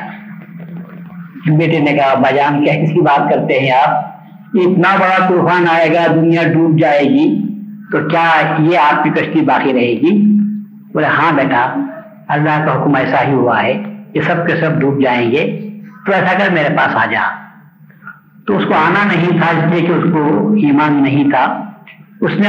[1.59, 4.05] بیٹے نے کہا بجان کیا کسی بات کرتے ہیں آپ؟
[4.55, 7.49] اتنا بڑا طوفان آئے گا، دنیا ڈوب جائے گی،
[7.93, 10.39] تو کیا یہ آپ کی کشتی باقی رہے گی؟
[10.93, 11.87] بولے ہاں بیٹا۔
[12.33, 13.83] اللہ کا حکم ایسا ہی ہوا ہے
[14.15, 15.69] یہ سب کے سب ڈوب جائیں گے۔
[16.07, 17.31] تو ایسا کر میرے پاس آ جا۔
[18.47, 21.71] تو اس کو آنا نہیں تھا، اس لیے کہ اس کو ایمان نہیں تھا۔
[22.21, 22.49] اس نے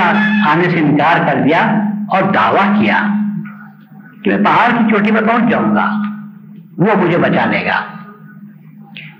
[0.50, 3.02] آنے سے انکار کر دیا اور دعویٰ کیا
[4.24, 6.02] کہ میں پہاڑ کی چوٹی پر پہنچ جاؤں گا۔
[6.78, 7.82] وہ مجھے بچا لے گا۔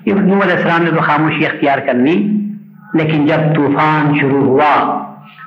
[0.06, 2.48] نو علیہ السلام نے تو خاموشی اختیار کر لی،
[2.94, 5.00] لیکن جب طوفان شروع ہوا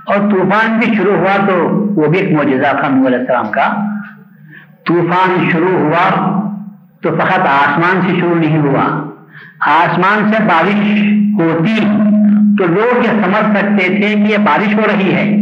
[0.07, 3.96] اور طوفان بھی شروع ہوا تو وہ بھی ایک معجزہ تھا نو علیہ السلام کا۔
[4.89, 6.41] طوفان شروع ہوا
[7.03, 9.13] تو فقط آسمان سے شروع نہیں ہوا۔
[9.61, 11.03] آسمان سے بارش
[11.41, 11.77] ہوتی
[12.59, 15.37] تو لوگ یہ سمجھ سکتے تھے کہ یہ بارش ہو رہی ہے۔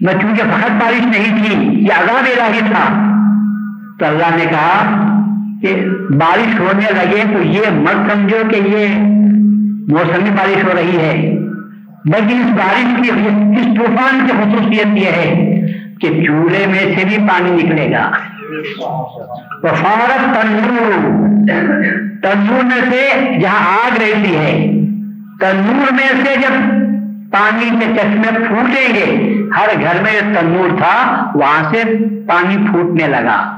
[0.00, 3.12] میں چونکہ فقط بارش نہیں تھی، یہ عذاب الہی تھا۔
[3.98, 4.96] تو اللہ نے کہا
[5.62, 8.98] کہ بارش ہونے لگے تو یہ مت سمجھو کہ یہ
[9.88, 11.38] موسمی بارش ہو رہی ہے۔
[12.04, 15.55] بلکہ اس بارش کی اس طوفان کی خصوصیت یہ ہے
[16.00, 18.10] کہ چولہے میں سے بھی پانی نکلے گا۔
[19.62, 20.92] وفارت تنور
[22.22, 24.70] تنور میں سے جہاں آگ رہتی ہے،
[25.40, 26.86] تنور میں سے جب
[27.32, 31.82] پانی کے چشمے پھوٹیں گے، ہر گھر میں جو تھا، وہاں سے
[32.26, 33.52] پانی پھوٹنے لگا۔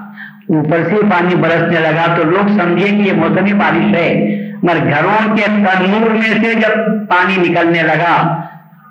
[0.49, 5.37] اوپر سے پانی برسنے لگا تو لوگ سمجھے کہ یہ موسمی بارش ہے۔ مگر گھروں
[5.37, 6.77] کے تنور میں سے جب
[7.09, 8.43] پانی نکلنے لگا،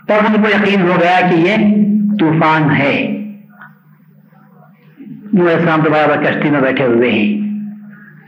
[0.07, 1.55] تب ان کو یقین ہو گیا کہ یہ
[2.19, 3.16] طوفان ہے۔
[5.45, 7.47] السلام تو برابر کشتی میں بیٹھے ہوئے ہیں۔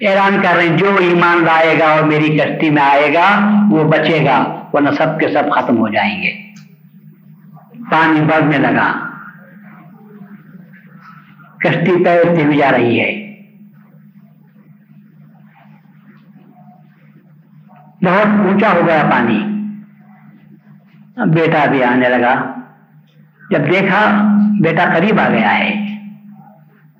[0.01, 3.83] اعلان کر رہے ہیں، جو ایمان لائے گا اور میری کشتی میں آئے گا، وہ
[3.83, 6.49] بچے گا، ورنہ سب کے سب ختم ہو جائیں گے۔
[7.91, 9.09] پانی بڑھنے لگا۔
[11.59, 13.29] کشتی تیرتے ہوئی جا رہی ہے۔
[18.01, 19.45] بہت اونچا ہو گیا پانی۔
[21.35, 22.53] بیٹا بھی آنے لگا۔
[23.51, 25.88] جب دیکھا بیٹا قریب آ گیا ہے۔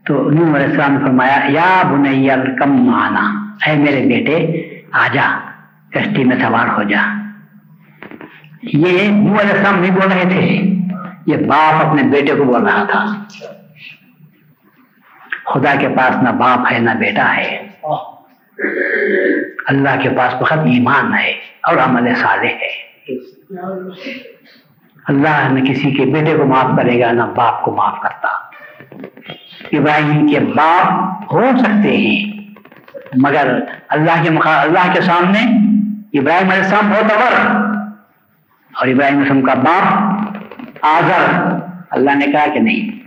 [0.10, 5.39] تو نوح علیہ السلام نے فرمایا، یا بنی الکم مانا اے میرے بیٹے، آ جا،
[5.89, 7.02] کشتی میں سوار ہو جا۔
[8.62, 10.74] یہ نوح علیہ السلام نہیں بول رہے تھے،
[11.26, 13.24] یہ باپ اپنے بیٹے کو بول رہا تھا۔
[15.45, 17.67] خدا کے پاس نہ باپ ہے، نہ بیٹا ہے۔
[19.65, 21.30] اللہ کے پاس بہت ایمان ہے
[21.63, 22.93] اور عمل صالح ہے۔
[25.08, 28.38] اللہ نہ کسی کے بیٹے کو معاف کرے گا، نہ باپ کو معاف کرتا۔
[29.77, 30.91] ابراہیم کے باپ
[31.34, 32.39] ہو سکتے ہیں۔
[33.15, 34.62] مگر اللہ کے مقا...
[34.62, 35.39] اللہ کے سامنے
[36.19, 37.55] ابراہیم علیہ السلام بہت اور
[38.73, 39.93] اور ابراہیم السلام کا باپ
[40.82, 41.55] آزر
[41.89, 42.99] اللہ نے کہا کہ نہیں۔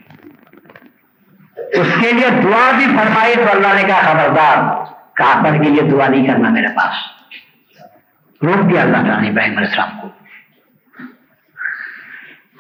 [1.56, 6.08] اس کے لیے دعا بھی فرمائی تو اللہ نے کہا، خبردار، کافر کے لیے دعا
[6.08, 6.94] نہیں کرنا میرے پاس۔
[8.42, 10.08] روک دیا اللہ تعالیٰ نے ابراہیم علیہ السلام کو۔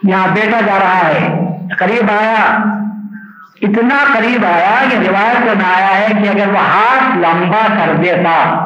[0.02, 2.64] یہاں بیٹا جا رہا ہے۔ قریب آیا۔
[3.62, 8.64] اتنا قریب آیا کہ روایت میں آیا ہے کہ اگر وہ ہاتھ لمبا کر دیتا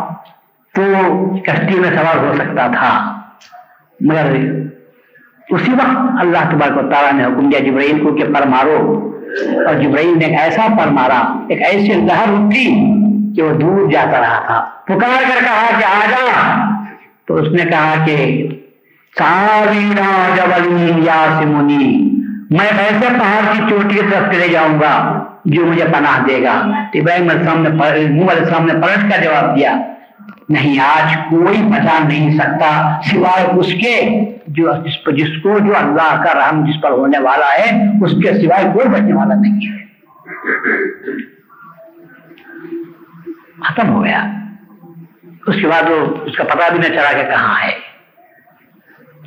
[0.75, 0.83] تو
[1.37, 3.21] کشتی میں سوار ہو سکتا تھا۔
[4.01, 4.27] مگر
[5.49, 9.13] اسی وقت اللہ تبارک و تعالیٰ نے حکم دیا جبرائیل کو کہ پر مارو۔
[9.67, 12.93] اور جبرائیل نے ایک ایسا پر مارا، ایک ایسی لہر اٹھی
[13.37, 16.65] کہ وہ دور جاتا رہا تھا۔ پکار کر کہا کہ آ جا۔
[17.27, 18.49] تو اس نے کہا کہ
[19.19, 22.11] سارینا جبل یاسمنی
[22.51, 26.53] میں ایسے پہاڑ کی چوٹی کی طرف چلے جاؤں گا جو مجھے پناہ دے گا۔
[26.95, 29.77] ابراہیم السلام نے علیہ السلام نے پلٹ کا جواب دیا،
[30.49, 35.77] نہیں، آج کوئی بچا نہیں سکتا سوائے اس کے جو جس پر جس کو جو
[35.77, 39.69] اللہ کا رحم جس پر ہونے والا ہے، اس کے سوائے کوئی بچنے والا نہیں
[39.69, 39.87] ہے۔
[43.65, 44.25] ختم ہو گیا۔
[45.47, 47.73] اس کے بعد وہ اس کا پتہ بھی نہ چلا کہ کہاں ہے۔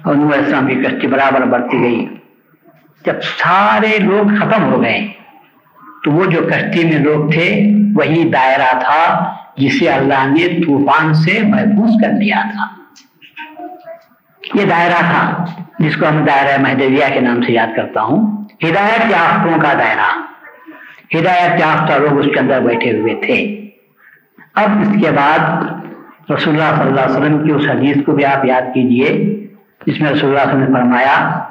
[0.04, 2.19] اور نور السلام کی کشتی برابر بڑھتی گئی۔
[3.06, 5.08] جب سارے لوگ ختم ہو گئے،
[6.04, 11.40] تو وہ جو کشتی میں لوگ تھے، وہی دائرہ تھا جسے اللہ نے طوفان سے
[11.44, 12.68] محفوظ کر دیا تھا۔
[14.54, 15.46] یہ دائرہ تھا،
[15.80, 20.22] جس کو ہم دائرہ مہدویہ کے نام سے یاد کرتا ہوں۔ ہدایت یافتوں کا دائرہ۔
[21.20, 23.70] ہدایت یافتہ لوگ اس کے اندر بیٹھے ہوئے تھے۔
[24.56, 25.64] اب اس کے بعد
[26.32, 29.36] رسول اللہ صلی اللہ علیہ وسلم کی اس حدیث کو بھی آپ یاد کیجیے،
[29.86, 31.49] جس میں رسول اللہ علیہ وسلم نے فرمایا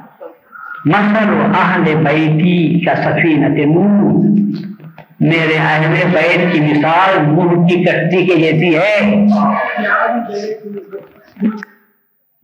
[0.85, 4.29] مثل اہل بیتی کا سفینت نوح
[5.21, 9.27] میرے اہل بیت کی مثال منہ کی کشتی کے جیسی ہے۔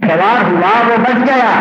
[0.09, 1.53] سوار ہوا وہ بچ گیا۔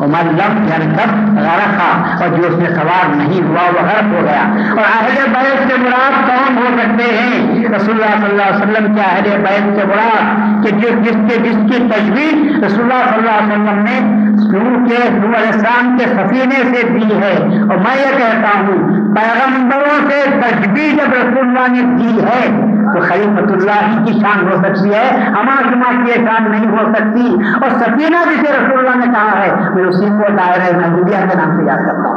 [0.00, 4.42] عمر لم یرکب غرقا، اور جو اس میں سوار نہیں ہوا، وہ غرق ہو گیا۔
[4.70, 8.94] اور اہل بیت سے مراد کون ہو سکتے ہیں؟ رسول اللہ صلی اللہ علیہ وسلم
[8.94, 13.18] کے اہل بیت سے مراد کہ جو جس کے، جس کی تجویز رسول اللہ صلی
[13.18, 14.20] اللہ علیہ وسلم نے
[14.58, 19.14] نور کے، نور علیہ السلام کے سفینے سے دی ہے۔ اور میں یہ کہتا ہوں،
[19.14, 24.48] پیغمبروں سے تجویز جب رسول اللہ نے دی ہے، تو خلیفت اللہ ہی کی شان
[24.48, 29.06] ہو سکتی ہے۔ ہمارا جمع کی شان نہیں ہو سکتی۔ اور سفینہ جسے رسول اللہ
[29.06, 29.50] نے کہا ہے
[29.98, 32.16] میں اسی کو دائرہ محدودیہ کے نام سے یاد کرتا ہوں۔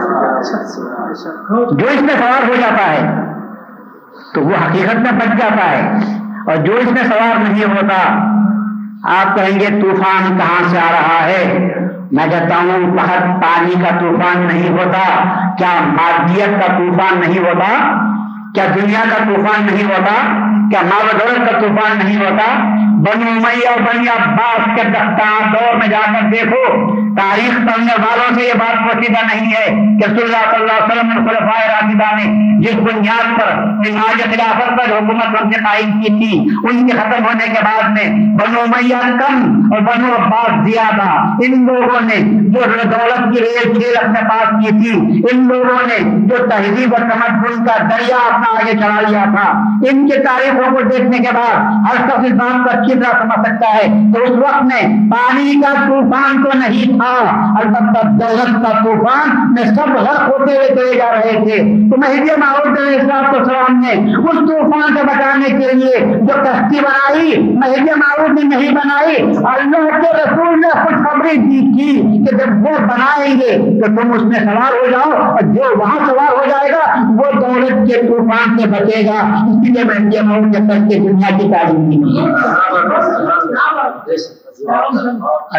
[1.78, 3.16] جو اس میں سوار ہو جاتا ہے،
[4.34, 5.98] تو وہ حقیقت میں بچ جاتا ہے۔
[6.48, 8.30] اور جو اس میں سوار نہیں ہوتا،
[9.22, 11.74] آپ کہیں گے، طوفان کہاں سے آ رہا ہے؟
[12.12, 15.24] میں کہتا ہوں، بہت پانی کا طوفان نہیں ہوتا۔
[15.58, 18.00] کیا مادیت کا طوفان نہیں ہوتا؟
[18.56, 21.08] کیا دنیا کا طوفان نہیں ہوتا؟ کیا مال
[21.46, 26.64] کا طوفان نہیں ہوتا؟ بنو میاں بنی عباس کے دفتان دور میں جا کر دیکھو،
[27.16, 29.66] تاریخ پڑھنے والوں سے یہ بات پوشیدہ نہیں ہے
[30.00, 34.70] کہ صلی اللہ صلی اللہ علیہ وسلم خلفائے راشدہ نے جس بنیاد پر نماز خلافت
[34.70, 38.62] پر حکومت ان سے قائم کی تھی، ان کے ختم ہونے کے بعد میں بنو
[38.68, 41.10] میاں کم اور بنو عباس زیادہ۔
[41.46, 42.16] ان لوگوں نے
[42.50, 47.10] جو دولت کی ریل کھیل اپنے پاس کی تھی، ان لوگوں نے جو تہذیب اور
[47.10, 49.52] تمدن کا دریا اپنا آگے چڑھا لیا تھا۔
[49.92, 51.56] ان کے تاریخوں کو دیکھنے کے بعد
[51.88, 56.44] ہر شخص اس بات کو سمجھ سکتا ہے تو اس وقت میں پانی کا طوفان
[56.44, 57.14] تو نہیں تھا،
[57.60, 61.58] البتہ دولت کا طوفان میں سب غرق ہوتے ہوئے چلے جا رہے تھے۔
[61.90, 67.54] تو مہدی معروف اسلام السلام نے اس طوفان سے بچانے کے لیے جو کشتی بنائی
[67.54, 69.16] مہدی معروف نے نہیں بنائی،
[69.54, 74.24] اللہ کے رسول نے خوشخبری دی تھی کہ جب وہ بنائیں گے تو تم اس
[74.24, 78.58] میں سوار ہو جاؤ اور جو وہاں سوار ہو جائے گا وہ دولت کے طوفان
[78.58, 81.98] سے بچے گا۔ اس لیے مہدی معروف نے کر کے دنیا کی تعلیم دی۔
[82.84, 84.43] اور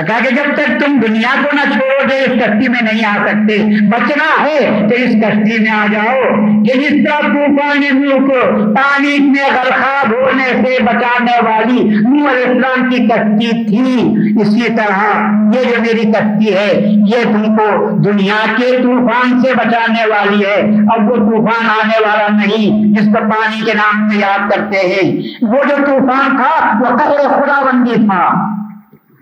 [0.07, 3.27] کہا کہ جب تک تم دنیا کو نہ چھوڑو گے، اس کشتی میں نہیں آ
[3.27, 6.21] سکتے۔ بچنا ہے تو اس کشتی میں آ جاؤ۔
[6.65, 8.31] کہ جس طرح طوفان ملک
[8.77, 15.15] پانی میں غرخاب ہونے سے بچانے والی نور علیہ السلام کی کشتی تھی۔ اسی طرح
[15.55, 20.61] یہ جو میری کشتی ہے، یہ تم کو دنیا کے طوفان سے بچانے والی ہے۔
[20.95, 25.23] اب وہ طوفان آنے والا نہیں، جس کو پانی کے نام سے یاد کرتے ہیں۔
[25.43, 28.47] وہ جو طوفان تھا، وہ قبر خدا بندی تھا۔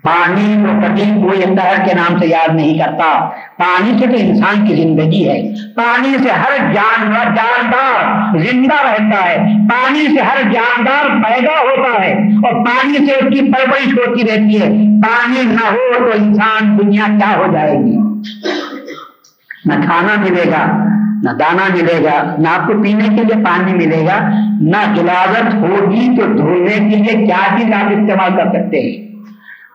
[0.03, 4.67] پانی کو کبھی کوئی قہر کے نام سے یاد نہیں کرتا۔ پانی سے تو انسان
[4.67, 5.41] کی زندگی ہے۔
[5.75, 9.37] پانی سے ہر جانور جاندار زندہ رہتا ہے۔
[9.69, 14.61] پانی سے ہر جاندار پیدا ہوتا ہے اور پانی سے اس کی پرورش ہوتی رہتی
[14.61, 14.69] ہے۔
[15.07, 17.97] پانی نہ ہو تو انسان دنیا کیا ہو جائے گی؟
[19.65, 20.65] نہ کھانا ملے گا،
[21.23, 24.29] نہ دانا ملے گا، نہ آپ کو پینے کے لیے پانی ملے گا،
[24.61, 29.12] نہ اجازت ہوگی تو دھونے کے لیے کیا چیز آپ استعمال کر سکتے ہیں؟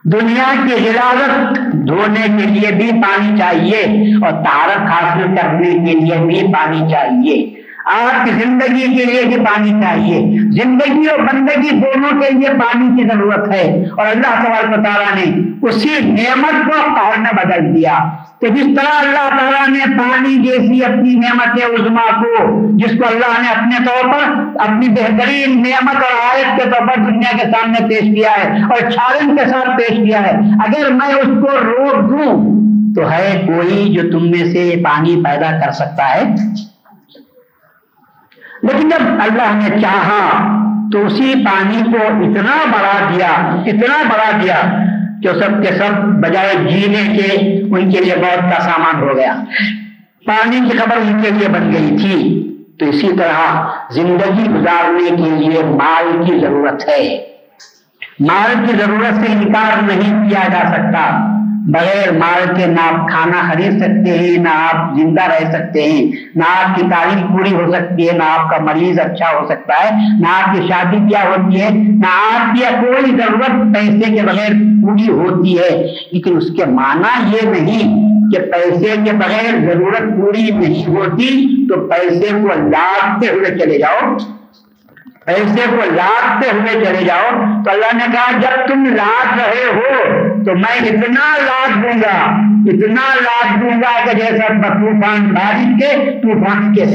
[0.05, 3.83] دنیا کی حراست دھونے کے لیے بھی پانی چاہیے
[4.23, 7.58] اور تارک حاصل کرنے کے لیے بھی پانی چاہیے۔
[7.89, 13.03] آپ کی زندگی کے لیے بھی پانی چاہیے۔ زندگی اور بندگی دونوں کے لیے پانی
[13.03, 17.99] کی ضرورت ہے۔ اور اللہ تبارک تعالیٰ نے اسی نعمت کو قہر میں بدل دیا۔
[18.41, 22.37] کہ جس طرح اللہ تعالیٰ نے پانی جیسی اپنی نعمت عظما کو،
[22.77, 26.97] جس کو اللہ نے اپنے طور پر اپنی بہترین نعمت اور آیت کے طور پر
[26.97, 30.33] دنیا کے سامنے پیش کیا ہے اور چھالن کے ساتھ پیش کیا ہے۔
[30.67, 32.59] اگر میں اس کو روک دوں،
[32.95, 36.23] تو ہے کوئی جو تم میں سے پانی پیدا کر سکتا ہے؟
[38.63, 40.55] لیکن جب اللہ نے چاہا
[40.93, 43.29] تو اسی پانی کو اتنا بڑھا دیا،
[43.67, 44.55] اتنا بڑھا دیا
[45.21, 49.37] جو سب کے سب بجائے جینے کے ان کے لیے بہت کا سامان ہو گیا۔
[50.27, 52.45] پانی کی خبر ان کے لیے بن گئی تھی۔
[52.79, 57.27] تو اسی طرح زندگی گزارنے کے لیے مال کی ضرورت ہے۔
[58.21, 61.35] مال کی ضرورت سے انکار نہیں کیا جا سکتا۔
[61.69, 66.13] بغیر مال کے نہ آپ کھانا خرید سکتے ہیں، نہ آپ زندہ رہ سکتے ہیں۔
[66.35, 69.85] نہ آپ کی تعلیم پوری ہو سکتی ہے، نہ آپ کا مریض اچھا ہو سکتا
[69.85, 69.91] ہے،
[70.21, 74.53] نہ آپ کی شادی کیا ہوتی ہے، نہ آپ کی کوئی ضرورت پیسے کے بغیر
[74.83, 80.51] پوری ہوتی ہے۔ لیکن اس کے معنی یہ نہیں کہ پیسے کے بغیر ضرورت پوری
[80.51, 84.17] نہیں ہوتی، تو پیسے کو لاگتے ہوئے چلے جاؤ۔
[85.29, 90.09] پیسے کو لاگتے ہوئے چلے جاؤ تو اللہ نے کہا، جب تم لاگ رہے ہو
[90.45, 92.25] تو میں اتنا لاگ دوں گا،
[92.67, 96.87] اتنا لاگ دوں گا کہ جیسا طوفان بارش کے طوفان کے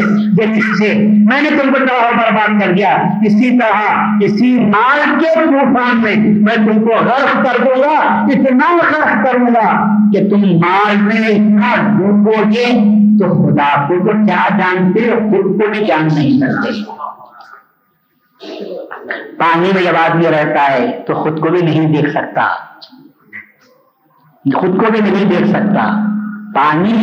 [0.78, 6.02] سے۔ میں نے تم کو تباہ برباد کر دیا۔ اسی طرح اسی مال کے طوفان
[6.02, 10.98] میں میں تم کو غرق کر دوں گا، اتنا غرق کروں گا کہ تم مال
[10.98, 16.38] میں اتنا ڈوبو گے۔ تو خدا کو تو کیا جانتے خود کو بھی جان نہیں
[16.38, 16.70] سکتے۔
[19.38, 22.56] پانی میں جب آدمی رہتا ہے تو خود کو بھی نہیں دیکھ سکتا۔
[24.56, 26.08] خود کو بھی نہیں دیکھ سکتا۔
[26.56, 26.94] پانی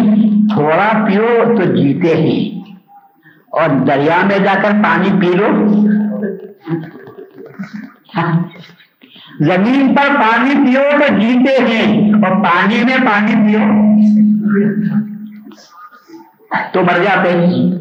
[0.55, 2.73] تھوڑا پیو تو جیتے ہیں۔
[3.47, 5.47] اور دریا میں جا کر پانی پی لو۔
[9.41, 13.61] زمین پر پانی پیو تو جیتے ہیں۔ اور پانی میں پانی پیو۔
[16.73, 17.73] تو مر جاتے ہیں۔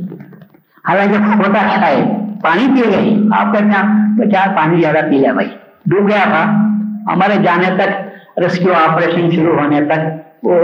[0.89, 5.17] حالانکہ ہوتا اچھا ہے۔ پانی پی گئے آپ کہتے ہیں تو کیا پانی زیادہ پی
[5.17, 5.49] لیا بھائی
[5.85, 6.43] ڈوب گیا تھا
[7.07, 10.57] ہمارے جانے تک ریسکیو آپریشن شروع ہونے تک وہ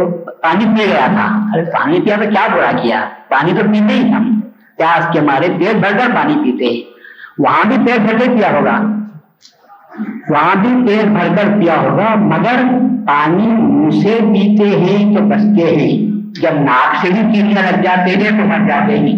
[0.44, 4.12] پانی پی گیا تھا ارے پانی پیا تو کیا برا کیا پانی تو پیتے ہی
[4.14, 4.32] ہم
[4.78, 6.74] پیاس کے مارے پیٹ بھر کر پانی پیتے
[7.38, 8.80] وہاں بھی پیٹ بھر کے پیا ہوگا
[10.30, 12.64] وہاں بھی پیٹ بھر کر پیا ہوگا مگر
[13.08, 15.94] پانی منہ سے پیتے ہیں تو بچتے ہیں
[16.42, 19.16] جب ناک سے بھی پینے لگ جاتے ہیں تو مر جاتے ہیں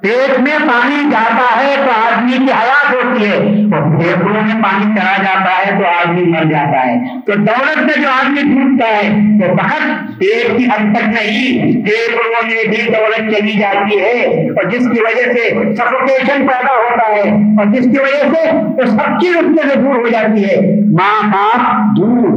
[0.00, 4.84] پیٹ میں پانی جاتا ہے تو آدمی کی حیات ہوتی ہے۔ اور پھیپڑوں میں پانی
[4.84, 9.08] چلا جاتا ہے تو آدمی مر جاتا ہے۔ تو دولت میں جو آدمی ڈوبتا ہے
[9.40, 9.82] تو بہت
[10.18, 15.00] پیٹ کی حد تک نہیں پھیپڑوں میں بھی دولت چلی جاتی ہے۔ اور جس کی
[15.00, 19.72] وجہ سے سفوکیشن پیدا ہوتا ہے، اور جس کی وجہ سے وہ سب چیز اس
[19.72, 22.28] سے دور ہو جاتی ہے۔ ماں باپ دور،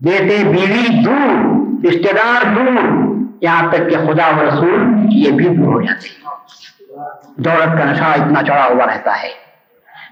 [0.00, 3.00] بیٹے بیوی دور رشتے دار دور۔
[3.40, 6.19] یہاں تک کہ خدا و رسول یہ بھی دور ہو جاتے ہیں۔
[7.44, 9.28] دولت کا نشہ اتنا چڑھا ہوا رہتا ہے۔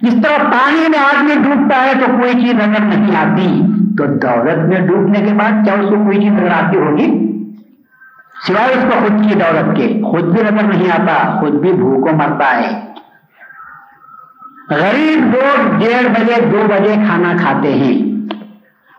[0.02, 3.62] جس طرح پانی میں آدمی ڈوبتا ہے تو کوئی چیز نظر نہیں آتی۔
[3.98, 7.28] تو دولت میں ڈوبنے کے بعد کیا اس کو کوئی چیز نظر آتی ہوگی؟
[8.46, 12.16] سوائے اس کو خود کی دولت کے۔ خود بھی نظر نہیں آتا، خود بھی بھوکو
[12.16, 12.94] مرتا ہے۔
[14.70, 18.18] غریب لوگ ڈیڑھ بجے، دو بجے کھانا کھاتے ہیں۔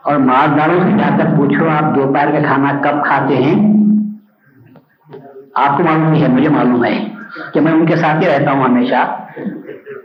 [0.03, 3.73] اور مالداروں سے جا کر پوچھو، آپ دوپہر کا کھانا کب کھاتے ہیں؟
[5.55, 7.18] آپ کو معلوم نہیں ہے، مجھے معلوم ہے۔
[7.53, 9.25] کہ میں ان کے ساتھ ہی رہتا ہوں ہمیشہ۔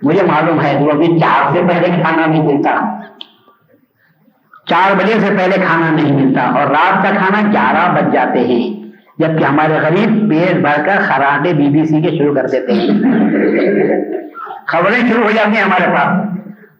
[0.02, 3.00] مجھے معلوم ہے وہ ابھی چار سے پہلے کھانا نہیں ملتا۔
[4.66, 8.90] چار بجے سے پہلے کھانا نہیں ملتا اور رات کا کھانا گیارہ بج جاتے ہیں،
[9.18, 12.88] جبکہ ہمارے غریب پیٹ بھر کر خراٹے بی بی سی کے شروع کر دیتے ہیں۔
[14.66, 16.28] خبریں شروع ہو جاتی ہیں ہمارے پاس۔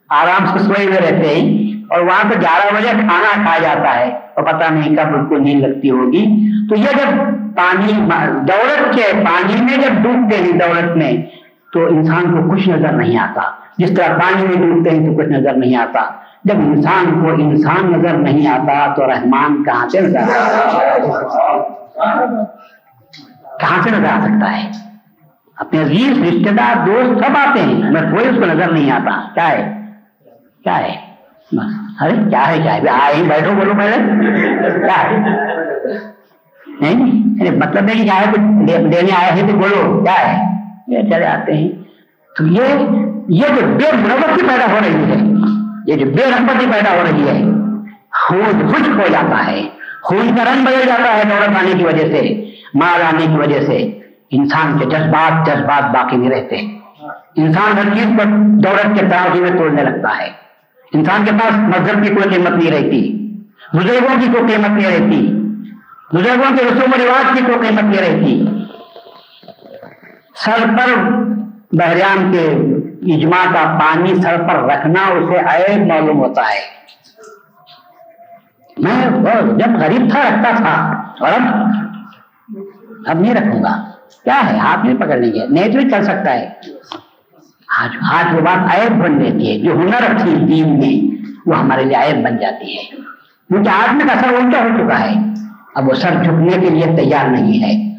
[0.08, 4.10] آرام سے سوئے ہوئے رہتے ہیں۔ اور وہاں پہ گیارہ بجے کھانا کھایا جاتا ہے
[4.34, 7.18] اور پتہ نہیں کب اس کو نیند لگتی ہوگی۔ تو یہ جب
[7.56, 7.92] پانی
[8.40, 11.12] دولت کے پانی میں جب ڈوبتے ہیں دولت میں،
[11.72, 13.42] تو انسان کو کچھ نظر نہیں آتا۔
[13.78, 16.00] جس طرح پانی میں ڈوبتے ہیں تو کچھ نظر نہیں آتا۔
[16.44, 20.18] جب انسان کو انسان نظر نہیں آتا، تو رحمان کہاں سے نظر
[23.60, 24.70] کہاں سے نظر آ سکتا ہے؟
[25.56, 29.34] اپنے عزیز رشتے دار، دوست سب آتے ہیں میں کوئی اس کو نظر نہیں آتا۔
[29.34, 29.80] کیا ہے؟
[30.64, 31.13] کیا ہے؟
[31.58, 33.96] ارے کیا ہے کیا ہے آئے بیٹھو بولو پہلے
[34.78, 35.18] کیا ہے
[36.66, 40.36] نہیں مطلب ہے کہ کیا ہے کچھ دینے آئے ہیں تو بولو کیا ہے
[40.88, 41.68] یہ چلے آتے ہیں
[42.32, 42.86] تو یہ
[43.34, 45.18] یہ جو بے مربتی پیدا ہو رہی ہے
[45.86, 47.42] یہ جو بے رغبتی پیدا ہو رہی ہے
[48.20, 49.62] خود خشک ہو جاتا ہے
[50.02, 52.22] خون کا رنگ بدل جاتا ہے دولت آنے کی وجہ سے
[52.74, 53.76] مال آنے کی وجہ سے
[54.30, 56.56] انسان کے جذبات جذبات باقی نہیں رہتے
[57.36, 58.24] انسان ہر چیز پر
[58.64, 60.30] دولت کے ترازی میں توڑنے لگتا ہے
[60.94, 63.00] انسان کے پاس مذہب کی کوئی قیمت نہیں رہتی
[63.72, 65.20] بزرگوں کی کوئی قیمت نہیں رہتی
[66.12, 68.44] بزرگوں کے رسوم و رواج کی کوئی قیمت نہیں رہتی۔
[70.36, 70.92] سر پر
[71.72, 72.46] بحریان کے
[73.14, 76.62] اجماع کا پانی سر پر رکھنا اسے عیب معلوم ہوتا ہے۔
[78.78, 79.10] میں
[79.58, 80.74] جب غریب تھا، رکھتا تھا،
[81.20, 81.42] اور اب
[83.06, 83.74] اب نہیں رکھوں گا۔
[84.24, 86.48] کیا ہے؟ ہاتھ نہیں پکڑ لیں گے نہیں چل سکتا ہے۔
[87.80, 91.84] آج آج وہ بات عیب بن دیتی ہے، جو ہنر تھی دین میں وہ ہمارے
[91.84, 92.82] لیے عیب بن جاتی ہے۔
[93.48, 95.14] کیونکہ آدمی کا سر الٹا ہو چکا ہے،
[95.74, 97.96] اب وہ سر جھکنے کے لیے تیار نہیں ہے۔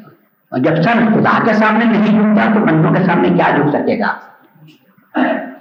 [0.52, 4.00] اور جب سر خدا کے سامنے نہیں جھکتا، تو بندوں کے سامنے کیا جھک سکے
[4.00, 4.16] گا؟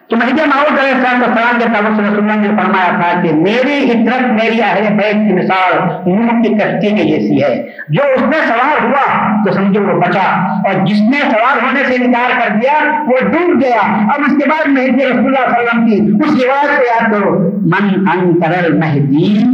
[0.09, 3.23] تو مہدی ماحول علیہ السلام کے سلام کے تعلق سے رسول اللہ نے فرمایا تھا
[3.23, 8.03] کہ میری عطرت میری اہل بیت کی مثال نوح کی کشتی کے جیسی ہے۔ جو
[8.15, 12.31] اس میں سوار ہوا تو سمجھو وہ بچا اور جس نے سوار ہونے سے انکار
[12.41, 13.81] کر دیا وہ ڈوب گیا۔
[14.15, 16.83] اب اس کے بعد مہدی رسول اللہ صلی اللہ علیہ وسلم کی اس روایت کو
[16.83, 19.45] یاد کرو۔ من انتر المہدی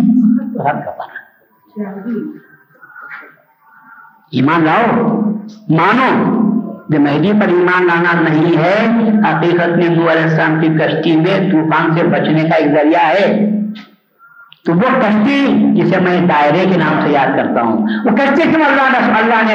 [0.56, 1.20] رب کا بنا
[4.30, 5.10] ایمان لاؤ،
[5.68, 6.50] مانو۔
[6.90, 8.86] جو مہدی پر ایمان لانا نہیں ہے،
[9.30, 13.50] حقیقت میں نو علیہ السلام کی کشتی میں طوفان سے بچنے کا ایک ذریعہ ہے۔
[14.64, 18.62] تو وہ کشتی جسے میں دائرے کے نام سے یاد کرتا ہوں، وہ کشتی سے
[18.62, 19.54] اللہ نے اللہ نے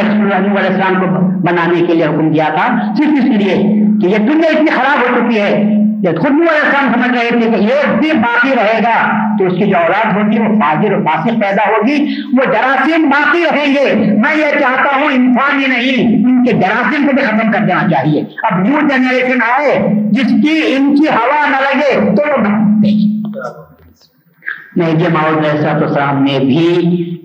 [0.59, 1.07] علیہ السلام کو
[1.41, 3.55] بنانے کے لیے حکم دیا تھا؟ صرف اس لیے
[4.01, 7.49] کہ یہ دنیا اتنی خراب ہو چکی ہے جب خود علیہ السلام سمجھ رہے تھے
[7.49, 8.97] کہ یہ بھی باقی رہے گا
[9.38, 13.43] تو اس کی جو اولاد ہوگی وہ فاضر و فاسق پیدا ہوگی، وہ جراثیم باقی
[13.43, 17.51] رہیں گے۔ میں یہ چاہتا ہوں انسان ہی نہیں، ان کے جراثیم کو بھی ختم
[17.51, 19.80] کر دینا چاہیے۔ اب نیو جنریشن آئے،
[20.12, 22.38] جس کی ان کی ہوا نہ لگے تو وہ
[24.76, 26.68] مہدی ماحول علیہ السلام نے بھی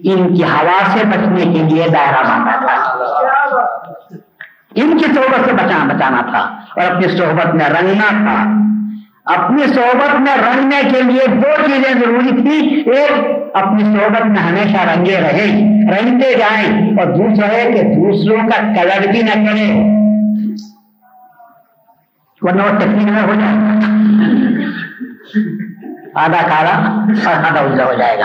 [0.04, 3.66] ان کی ہوا سے بچنے کے لیے دائرہ باندھا تھا۔
[4.74, 8.69] ان کی صحبت سے بچانا بچانا تھا اور اپنی صحبت میں رنگنا تھا۔
[9.36, 14.76] اپنی صحبت میں رنگنے کے لیے دو چیزیں ضروری تھی، ایک، اپنی صحبت میں ہمیشہ
[14.76, 15.46] رنگے رہے،
[15.92, 19.90] رنگتے جائیں، اور دوسرا ہے کہ دوسروں کا کلر بھی نہ کرے۔
[22.40, 23.56] ورنہ وہ تکلیف میں ہو جائے۔
[26.14, 28.24] آدھا کالا اور آدھا الجا ہو جائے گا۔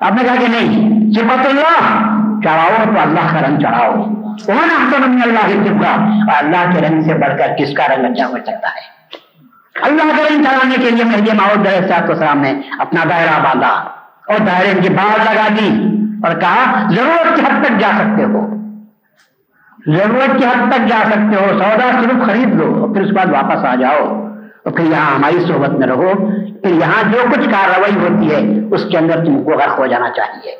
[0.00, 2.00] آپ نے کہا کہ نہیں، صفت اللہ،
[2.42, 5.90] چڑھاؤ تو اللہ کا رنگ چڑھاؤ۔ کون احسن اللہ چپکا
[6.32, 9.00] اور اللہ کے رنگ سے بڑھ کر کس کا رنگ اچھا ہو سکتا ہے؟
[9.82, 13.68] اللہ کا رنگ چڑھانے کے لیے مہدی ماحول صاحب السلام نے اپنا دائرہ باندھا
[14.28, 18.46] اور دائرے کی بات لگا دی اور کہا، ضرورت کی حد تک جا سکتے ہو۔
[19.86, 23.14] ضرورت کی حد تک جا سکتے ہو، سودا صرف خرید لو اور پھر اس کے
[23.14, 24.26] بعد واپس آ جاؤ۔
[24.64, 26.12] اور پھر یہاں ہماری صحبت میں رہو۔
[26.62, 30.10] پھر یہاں جو کچھ کارروائی ہوتی ہے، اس کے اندر تم کو غرق ہو جانا
[30.10, 30.56] چاہیے۔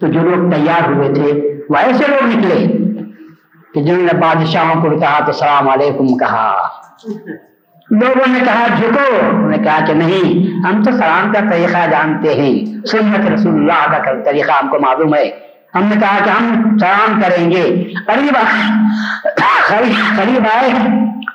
[0.00, 2.85] تو جو لوگ تیار ہوئے تھے، وہ ایسے لوگ نکلے۔
[3.76, 6.68] کہ جنہوں نے بادشاہوں کو کہا تو السلام علیکم کہا۔
[7.90, 12.34] لوگوں نے کہا، جھکو۔ انہوں نے کہا کہ نہیں، ہم تو سلام کا طریقہ جانتے
[12.34, 15.30] ہیں۔ سنت رسول اللہ کا طریقہ ہم کو معلوم ہے۔
[15.74, 18.34] ہم نے کہا کہ ہم سلام کریں گے۔ قریب
[20.16, 20.68] قریب آئے۔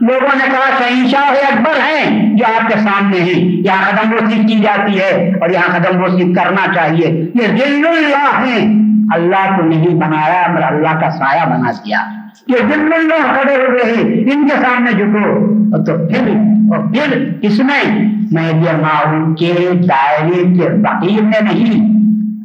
[0.01, 4.59] لوگوں نے کہا شہنشاہ اکبر ہیں جو آپ کے سامنے ہیں۔ یہاں قدم روسی کی
[4.59, 9.95] جاتی ہے اور یہاں قدم روسی کرنا چاہیے۔ یہ ذل اللہ ہیں۔ اللہ کو نہیں
[9.95, 11.99] بنایا، مگر اللہ کا سایہ بنا دیا۔
[12.47, 15.51] یہ ذل اللہ کھڑے ہوئے ہیں، ان کے سامنے جھکو۔
[15.85, 16.29] تو پھر،
[16.71, 19.53] اور پھر اس میں میں یہ معاون کے
[19.89, 21.91] دائرے کے فقیر میں نہیں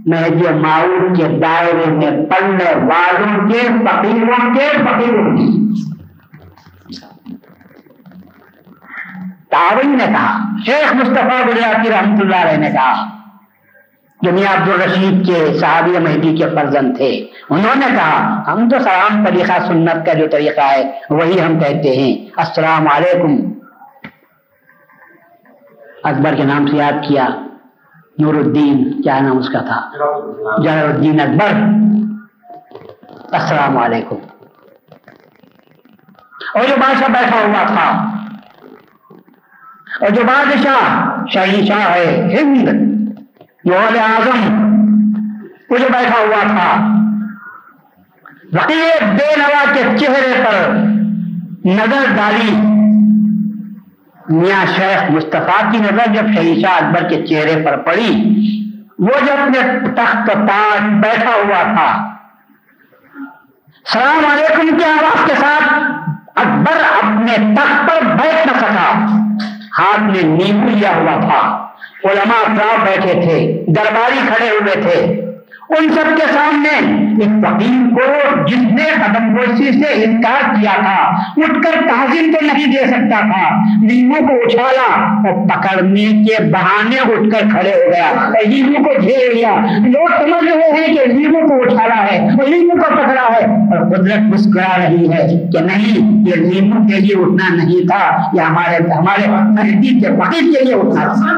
[0.06, 5.66] میں یہ معاون کے دائرے میں پڑھنے والوں کے فقیروں کے فقیروں کی۔
[9.50, 13.15] تاوئی نے کہا، شیخ مصطفیٰ گجراتی رحمت اللہ علیہ نے کہا
[14.26, 18.78] جو میاں عبد الرشید کے صحابی مہدی کے فرزن تھے۔ انہوں نے کہا، ہم تو
[18.78, 23.52] سلام طریقہ سنت کا جو طریقہ ہے، وہی ہم کہتے ہیں۔ السلام علیکم۔
[26.04, 27.26] اکبر کے نام سے یاد کیا۔
[28.18, 29.90] نور الدین کیا نام اس کا تھا؟
[30.62, 31.52] جلال الدین اکبر۔
[33.32, 34.16] السلام علیکم۔
[36.54, 38.04] اور جو بادشاہ بیٹھا ہوا تھا،
[40.00, 42.95] اور جو بادشاہ شاہی شاہ ہے، ہند۔
[43.66, 44.64] مغل اعظم
[45.70, 46.92] وہ بیٹھا ہوا تھا۔
[49.00, 50.68] بے نوا کے چہرے پر
[51.64, 52.56] نظر ڈالی۔
[54.28, 58.36] میاں شیخ مصطفیٰ کی نظر جب شہی شاہ اکبر کے چہرے پر پڑی،
[58.98, 62.14] وہ جو اپنے تخت تاج بیٹھا ہوا تھا۔
[63.92, 65.72] سلام علیکم کی آواز کے ساتھ
[66.38, 69.06] اکبر اپنے تخت پر بیٹھ نہ سکا؟
[69.78, 71.66] ہاتھ میں نیمبو لیا ہوا تھا۔
[72.10, 75.25] علماء افراد بیٹھے تھے درباری کھڑے ہوئے تھے۔
[75.68, 76.68] ان سب کے سامنے
[77.20, 80.98] ایک فقیر کو جس نے قدم گوشی سے انکار کیا تھا،
[81.44, 83.48] اٹھ کر تعظیم تو نہیں دے سکتا تھا
[83.82, 84.86] نیمو کو اچھالا
[85.28, 88.08] اور پکڑنے کے بہانے اٹھ کر کھڑے ہو گیا۔
[88.46, 89.54] نیمو کو جھیل لیا۔
[89.86, 93.86] لوگ سمجھ رہے ہیں کہ نیمو کو اچھالا ہے، اور نیمو کو پکڑا ہے۔ اور
[93.94, 95.94] قدرت مسکرا رہی ہے کہ نہیں،
[96.28, 100.74] یہ نیمو کے لیے اٹھنا نہیں تھا، یہ ہمارے ہمارے نزدیک کے فقیر کے لیے
[100.74, 101.34] اٹھنا تھا۔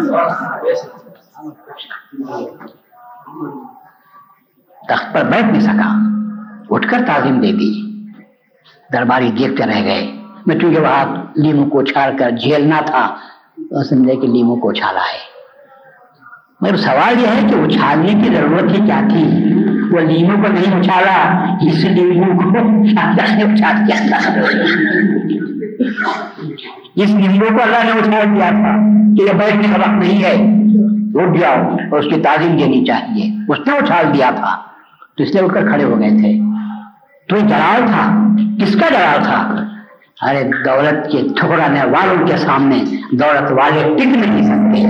[4.89, 6.05] تخت پر بیٹھ نہیں سکا۔
[6.71, 7.89] اٹھ کر تعظیم دے دی۔
[8.93, 10.15] درباری دیکھتے رہ گئے۔
[10.47, 11.05] میں چونکہ وہاں
[11.37, 13.17] لیمو کو چھاڑ کر جھیلنا تھا،
[13.57, 15.39] تو سمجھے کہ لیمو کو اچھالا ہے۔
[16.61, 19.25] مگر سوال یہ ہے کہ اچھالنے کی ضرورت ہی کیا تھی؟
[19.93, 24.33] وہ لیمو کو نہیں اچھالا، اس لیمو کو اللہ نے اچھال کیا تھا
[26.95, 28.77] اس لیمو کو اللہ نے اچھال دیا تھا
[29.17, 30.59] کہ یہ بیٹھنے کا وقت نہیں ہے۔
[31.15, 34.57] اٹھ جاؤ اور اس کی تعظیم دینی چاہیے۔ اس نے اچھال دیا تھا۔
[35.19, 36.41] تو اس لیے اٹھ کر کھڑے ہو گئے تھے۔
[37.29, 38.27] تو یہ جلال تھا۔
[38.61, 39.65] کس کا جلال تھا؟
[40.23, 42.79] ارے دولت کے ٹھکرانے والوں کے سامنے
[43.13, 44.87] دولت والے ٹک نہیں سکتے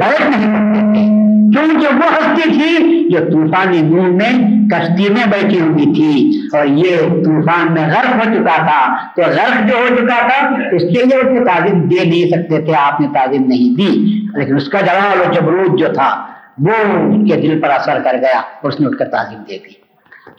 [0.00, 1.16] بیٹھ نہیں سکتے۔ تھے
[1.52, 4.32] کیونکہ وہ ہستی تھی جو طوفانی نور میں
[4.70, 9.68] کشتی میں بیٹھی ہوئی تھی۔ اور یہ طوفان میں غرق ہو چکا تھا۔ تو غرق
[9.68, 13.00] جو ہو چکا تھا، اس کے لیے اس کو تعلیم دے نہیں سکتے تھے۔ آپ
[13.00, 16.26] نے تعلیم نہیں دی، لیکن اس کا جواب جبروت جو تھا
[16.58, 19.58] وہ ان کے دل پر اثر کر گیا اور اس نے اٹھ کر تعلیم دے
[19.58, 19.86] دی۔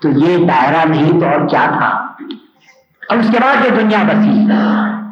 [0.01, 1.89] تو یہ دائرہ نہیں تو اور کیا تھا؟
[3.09, 4.45] اور اس کے بعد جو دنیا بسی۔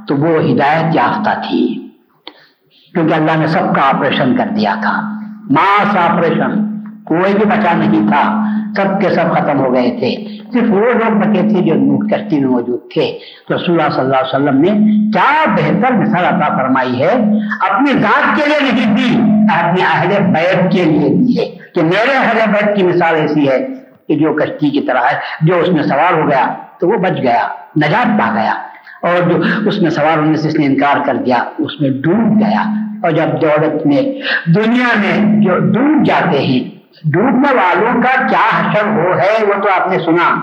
[0.08, 1.90] تو وہ ہدایت یافتہ تھی۔
[2.94, 5.02] کیونکہ اللہ نے سب کا آپریشن کر دیا تھا۔
[5.50, 6.75] ماس آپریشن
[7.06, 8.46] کوئی بھی بچا نہیں تھا،
[8.76, 12.50] سب کے سب ختم ہو گئے تھے۔ صرف وہ لوگ بچے تھے جو کشتی میں
[12.50, 17.02] موجود تھے۔ تو رسول اللہ صلی اللہ علیہ وسلم نے کیا بہتر مثال عطا فرمائی
[17.02, 17.12] ہے؟
[17.70, 19.20] اپنی ذات کے لیے نہیں دی
[19.60, 21.46] اپنے اہل بیت کے لیے دی ہے۔
[21.76, 23.68] کہ میرے اہل بیت کی مثال ایسی ہے
[24.08, 27.22] کہ جو کشتی کی طرح ہے، جو اس میں سوار ہو گیا تو وہ بچ
[27.22, 27.48] گیا،
[27.78, 28.54] نجات پا گیا۔
[29.02, 29.38] اور جو
[29.68, 32.62] اس میں سوار ہونے سے اس نے انکار کر دیا، اس میں ڈوب گیا۔
[33.04, 34.02] اور جب دولت میں،
[34.52, 39.82] دنیا میں جو ڈوب جاتے ہیں ڈوبنے والوں کا کیا حشر ہو ہے وہ تو
[39.82, 40.40] آپ نے سنا۔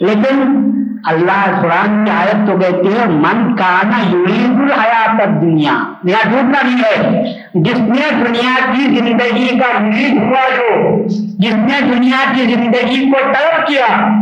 [0.00, 0.64] لیکن
[1.04, 5.72] اللہ قرآن کی آیت تو کہتے ہیں من کانا یرید الحیات دنیا
[6.04, 7.22] یہاں ڈوبنا نہیں ہے۔
[7.54, 11.02] جس نے دنیا کی زندگی کا امید ہوا جو،
[11.38, 14.20] جس نے دنیا کی زندگی کو طلب کیا،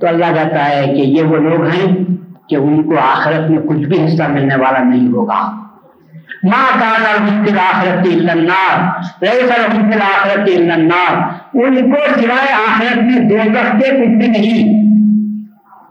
[0.00, 2.04] تو اللہ کہتا ہے کہ یہ وہ لوگ ہیں
[2.48, 5.63] کہ ان کو آخرت میں کچھ بھی حصہ ملنے والا نہیں ہوگا۔
[6.42, 7.10] ماں کانا
[7.60, 8.76] آخرت النار.
[9.22, 11.14] ليس لهم في الآخرت الا النار.
[11.54, 14.82] ان کو سوائے آخرت میں دو کے کچھ بھی نہیں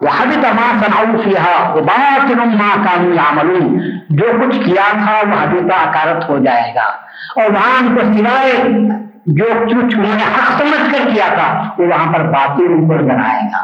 [0.01, 1.73] وحبط ما صنعوا فيها.
[1.75, 3.79] وباطل ما كانوا يعملون.
[4.09, 6.87] جو کچھ کیا تھا وہ حبط اکارت ہو جائے گا.
[7.35, 8.51] اور وہاں ان کو سوائے
[9.25, 12.93] جو کچھ انہوں نے حق سمجھ کر کیا تھا، وہ وہاں پر باطل ان کو
[12.93, 13.61] بنائے گا.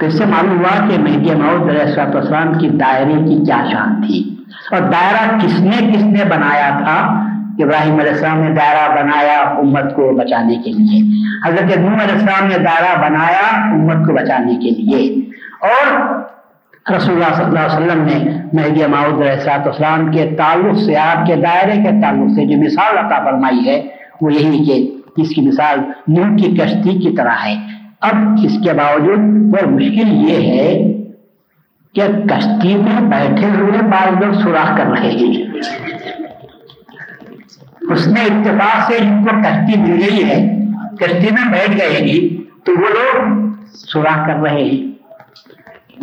[0.00, 4.02] تو اس سے معلوم ہوا کہ مہدی معود علیہ السلام کی دائرے کی کیا شان
[4.06, 4.36] تھی۔
[4.70, 7.24] اور دائرہ کس نے کس نے بنایا تھا؟
[7.58, 12.46] ابراہیم علیہ السلام نے دائرہ بنایا امت کو بچانے کے لیے۔ حضرت نوح علیہ السلام
[12.48, 15.30] نے دائرہ بنایا امت کو بچانے کے لیے۔
[15.60, 16.02] اور
[16.96, 21.26] رسول اللہ صلی اللہ علیہ وسلم نے مہدی معود علیہ السلام کے تعلق سے، آپ
[21.26, 23.82] کے دائرے کے تعلق سے جو مثال عطا فرمائی ہے،
[24.20, 24.90] وہ یہی کہ
[25.20, 27.73] اس کی مثال نوح کی کشتی کی طرح ہے۔
[28.04, 29.18] اب اس کے باوجود
[29.54, 30.92] وہ مشکل یہ ہے
[31.92, 35.42] کہ کشتی میں بیٹھے ہوئے بعض لوگ سوراخ کر رہے ہیں۔
[37.90, 40.58] اس نے اتفاق سے جن کو کشتی مل گئی ہے،
[40.96, 44.94] کشتی میں بیٹھ گئے گی تو وہ لوگ سوراخ کر رہے ہیں۔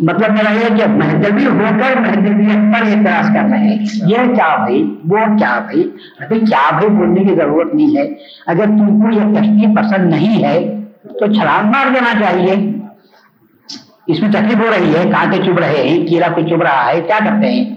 [0.00, 4.56] مطلب میرا یہ کہ محدبی ہو کر محدبیت پر اعتراض کر رہے ہیں۔ یہ کیا
[4.56, 5.90] بھائی؟ وہ کیا بھائی؟
[6.20, 8.08] ابھی کیا بھائی بولنے کی ضرورت نہیں ہے۔
[8.46, 12.72] اگر تم کو یہ کشتی پسند نہیں ہے تو چھلانگ مار دینا چاہیے۔
[14.06, 17.00] اس میں تکلیف ہو رہی ہے، کانٹے چب رہے ہیں، کیڑا کو چب رہا ہے،
[17.00, 17.70] کیا کرتے ہیں؟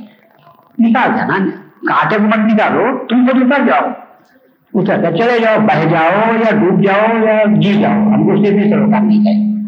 [0.79, 1.37] نکال دینا۔
[1.93, 3.89] کانٹے کو مت نکالو، تم خود اتر جاؤ۔
[4.73, 8.47] اتر کر چلے جاؤ بہ جاؤ یا ڈوب جاؤ یا جی جاؤ۔ ہم کو اس
[8.47, 9.61] سے بھی سروکار نہیں ہے۔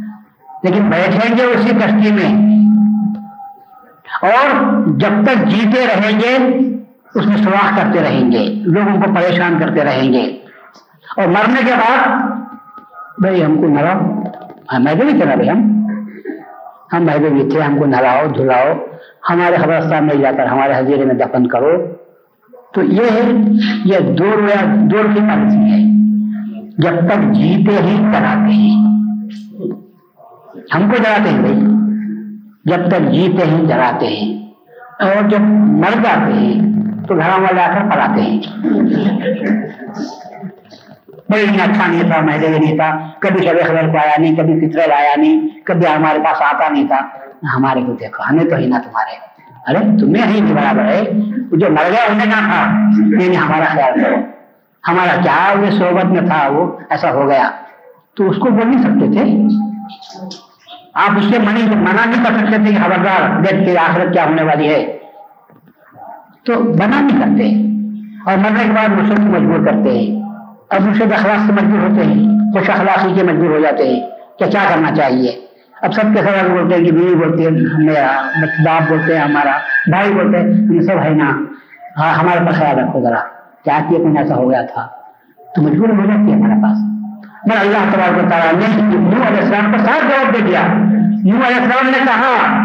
[0.63, 2.57] لیکن بیٹھیں گے اسی کشتی میں۔
[4.21, 6.57] اور جب تک جیتے رہیں گے،
[7.15, 10.23] اس میں سوراخ کرتے رہیں گے۔ لوگوں کو پریشان کرتے رہیں گے۔
[11.17, 12.07] اور مرنے کے بعد
[13.19, 13.99] بھائی، ہم کو نہلاؤ
[14.73, 15.87] ہاں میں بھی چلا بھائی ہم
[16.93, 18.73] ہم بھائی بھی تھے ہم کو نہلاؤ دھلاؤ۔
[19.29, 21.71] ہمارے خبرستان میں جا کر، ہمارے حضیرے میں دفن کرو۔
[22.73, 23.31] تو یہ ہے،
[23.85, 25.79] یہ دور یا دور کی مرضی ہے۔
[26.77, 28.75] جب تک جیتے ہی کراتے ہیں
[30.75, 31.59] ہم کو جلاتے ہیں بھائی۔
[32.65, 34.47] جب تک جیتے ہیں جلاتے ہیں
[34.99, 36.61] اور جب مر جاتے ہیں،
[37.07, 38.39] تو گھر والے آ کر پڑھاتے ہیں۔
[41.29, 44.91] بڑی اچھا نہیں تھا میں نہیں تھا۔ کبھی شب خبر کو آیا نہیں، کبھی فطرل
[44.91, 46.99] آیا نہیں، کبھی ہمارے پاس آتا نہیں تھا۔
[47.55, 49.27] ہمارے کو دیکھو ہمیں تو ہی نہ تمہارے۔
[49.67, 51.01] ارے، تمہیں ہی نہیں برابر ہے۔
[51.51, 52.65] جو مر گیا، انہیں نہ تھا؟
[52.97, 54.15] نہیں ہمارا خیال کرو۔
[54.87, 57.51] ہمارا کیا وہ صحبت میں تھا؟ وہ ایسا ہو گیا۔
[58.17, 59.43] تو اس کو بول نہیں سکتے تھے؟
[60.93, 64.25] آپ اس سے منی منع نہیں کر سکتے تھے کہ خبردار، دیکھ کے آخرت کیا
[64.25, 64.97] ہونے والی ہے۔
[66.45, 67.67] تو بنا نہیں کرتے۔
[68.25, 70.26] اور مرنے کے بعد مسلم مجبور کرتے ہیں۔
[70.69, 74.09] اب مرشد اخلاق سے مجبور ہوتے ہیں۔ خوش اخلاقی کے مجبور ہو جاتے ہیں
[74.39, 75.31] کہ کیا کرنا چاہیے۔
[75.81, 78.29] اب سب کے سوال بولتے ہیں کہ بیوی بولتے ہیں میرا
[78.65, 79.57] باپ بولتے ہیں، ہمارا
[79.87, 81.29] بھائی بولتے ہیں۔ سب ہے نا۔
[81.97, 83.19] ہاں ہمارے پاس خیال رکھو ذرا۔
[83.63, 84.87] کیا کیا کون ایسا ہو گیا تھا؟
[85.55, 86.77] تو مجبور ہو جاتی ہے ہمارے پاس۔
[87.45, 90.61] میں اللہ تبارک تعالیٰ نے نو علیہ السلام کو صاف جواب دے دیا۔
[91.23, 92.57] نو علیہ السلام نے کہا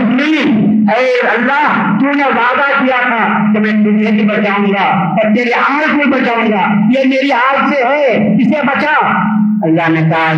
[0.00, 5.34] ابنی اے اللہ تو نے وعدہ کیا تھا کہ میں تجھے بھی بچاؤں گا اور
[5.34, 9.20] تیری آگ کو بچاؤں گا۔ یہ میری آگ سے ہے، اسے بچا۔
[9.62, 10.32] اللہ نے کہا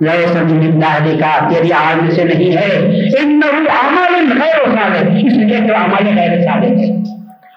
[0.00, 5.32] لیے سمجھ اللہ نے کہا تیری آگ سے نہیں ہے۔ انہو عمل غیر صالح، اس
[5.32, 6.92] لیے تو عمل غیر صالح ہے۔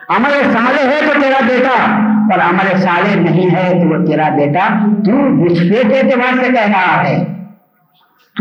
[0.09, 2.01] عمل صالح ہے تو تیرا بیٹا،
[2.31, 4.67] اور عمل صالح نہیں ہے تو وہ تیرا بیٹا
[5.05, 5.11] تو
[5.45, 7.40] نسبے کے اعتبار سے کہہ رہا ہے۔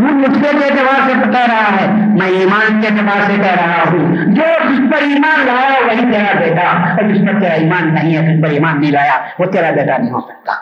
[0.08, 3.90] تو نسبے کے اعتبار سے کہہ رہا ہے، میں ایمان کے اعتبار سے کہہ رہا
[3.90, 8.16] ہوں۔ جو جس پر ایمان لایا، وہی تیرا بیٹا۔ اور جس پر تیرا ایمان نہیں
[8.16, 10.52] ہے، جس پر ایمان نہیں لایا، وہ تیرا بیٹا نہیں ہو سکتا۔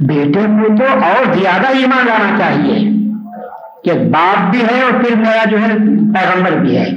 [0.00, 2.94] بیٹے کو تو اور زیادہ ایمان لانا چاہیے۔
[3.84, 5.68] کہ باپ بھی ہے اور پھر میرا جو ہے،
[6.14, 6.90] پیغمبر بھی ہے۔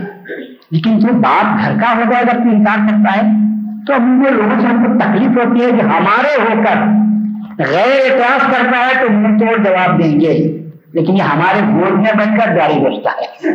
[0.71, 3.21] لیکن جو باپ گھر کا ہو جائے تو انکار کرتا ہے،
[3.87, 7.07] تو اب وہ لوگوں سے ہم کو تکلیف ہوتی ہے کہ ہمارے ہو کر
[7.63, 10.66] غیر اعتراض کرتا ہے، تو منہ توڑ جواب دیں گے۔
[10.97, 13.53] لیکن یہ ہمارے گود میں بیٹھ کر جاری بچتا ہے۔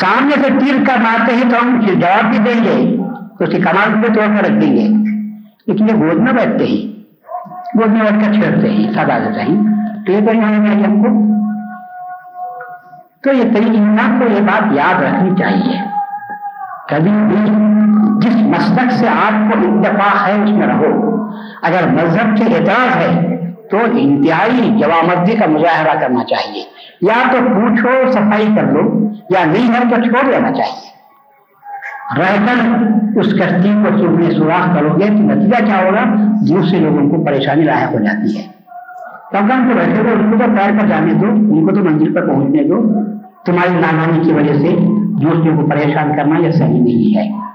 [0.00, 2.96] سامنے سے تیر کر مارتے ہیں تو ہم جواب بھی دیں گے،
[3.38, 4.88] تو اس کی کمال کو توڑ کر رکھ دیں گے۔
[5.66, 6.96] لیکن یہ گود میں بیٹھتے ہیں
[7.78, 9.56] گود میں بیٹھ کر چھیڑتے ہیں سدا دیتا ہی
[10.06, 11.08] تو یہ تو نہیں ہم کو؟
[13.22, 15.78] تو یہ کئی انسان کو یہ بات یاد رکھنی چاہیے۔
[16.88, 17.36] کبھی بھی
[18.20, 21.16] جس مسلک سے آپ کو اتفاق ہے، اس میں رہو۔
[21.62, 23.36] اگر مذہب کے اعتراض ہے،
[23.70, 26.62] تو انتہائی جوامدی کا مظاہرہ کرنا چاہیے۔
[27.02, 30.96] یا تو پوچھو، صفائی کر لو، یا نہیں ہے تو چھوڑ لینا چاہیے۔
[32.18, 32.76] رہ کر
[33.18, 36.04] اس کشتی کو تم سوراخ کرو گے تو نتیجہ کیا ہوگا؟
[36.48, 38.42] دوسرے لوگوں کو پریشانی لاحق ہو جاتی ہے۔
[39.30, 42.14] کم کو بیٹھے ہو، ان کو تو پیر پر جانے دو، ان کو تو منزل
[42.14, 42.92] پر پہنچنے دو۔
[43.46, 44.76] تمہاری نادانی کی وجہ سے
[45.20, 47.45] دوسروں کو پریشان کرنا یہ صحیح نہیں ہے۔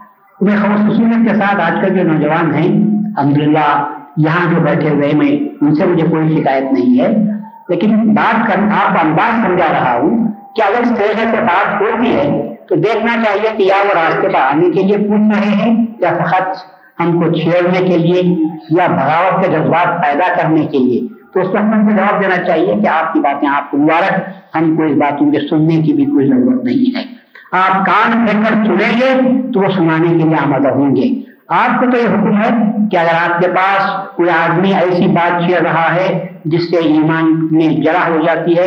[0.42, 2.86] میں خوش خصوصیت کے ساتھ آج کل جو نوجوان ہیں
[3.18, 3.88] الحمد للہ
[4.18, 7.32] یہاں جو بیٹھے ہوئے میں ان سے مجھے کوئی شکایت نہیں ہے۔
[7.70, 10.90] لیکن بات کر آپ انداز سمجھا رہا ہوں کہ اگر اس
[11.32, 14.98] سے بات ہوتی ہے تو دیکھنا چاہیے کہ یا وہ راستے پر آنے کے لیے
[14.98, 16.58] پوچھ رہے ہیں یا فقط
[17.00, 18.22] ہم کو چھیڑنے کے لیے
[18.70, 22.44] یا بغاوت کے جذبات پیدا کرنے کے لیے۔ تو اس وقت ہم کو جواب دینا
[22.44, 24.22] چاہیے کہ آپ کی باتیں آپ کو مبارک،
[24.56, 27.21] ہم کو اس باتوں کے سننے کی بھی کوئی ضرورت نہیں ہے۔
[27.52, 31.80] آپ کان پھینک کر سنیں گے تو وہ سنانے کے لیے آمادہ ہوں گے۔ آپ
[31.80, 32.50] کو تو یہ حکم ہے
[32.92, 37.48] کہ اگر آپ کے پاس کوئی آدمی ایسی بات چھیڑ رہا ہے جس سے ایمان
[37.52, 38.64] میں جرا ہو جاتی ہے،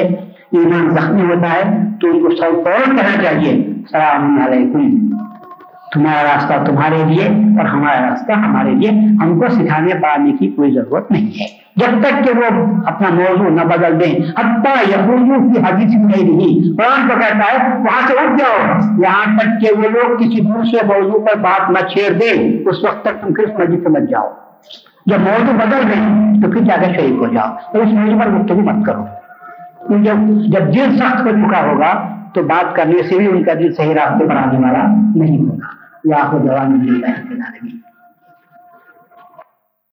[0.52, 1.62] ایمان زخمی ہوتا ہے،
[2.00, 5.16] تو ان کو سب فوراً کہنا چاہیے، السلام علیکم۔
[5.94, 10.70] تمہارا راستہ تمہارے لیے اور ہمارا راستہ ہمارے لیے۔ ہم کو سکھانے پڑھانے کی کوئی
[10.70, 15.94] ضرورت نہیں ہے۔ جب تک کہ وہ اپنا موضوع نہ بدل دیں، حتیٰ کی حدیث
[15.94, 20.16] نہیں رہی قرآن کو کہتا ہے، وہاں سے اٹھ جاؤ۔ یہاں تک کہ وہ لوگ
[20.16, 24.10] کسی دوسرے موضوع پر بات نہ چھیڑ دیں، اس وقت تک تم کس مسجد سمجھ
[24.10, 24.28] جاؤ۔
[25.06, 28.30] جب موضوع بدل گئی تو پھر جا کر شریک ہو جاؤ۔ تو اس موضوع پر
[28.30, 29.04] گفتگو مت کرو۔
[29.88, 30.16] جب
[30.46, 33.94] جب دل سخت ہو چکا ہوگا، تو بات کرنے سے بھی ان کا دل صحیح
[33.94, 34.82] راستے پر آنے والا
[35.16, 35.66] نہیں ہوگا۔
[36.04, 36.86] یا خود جوان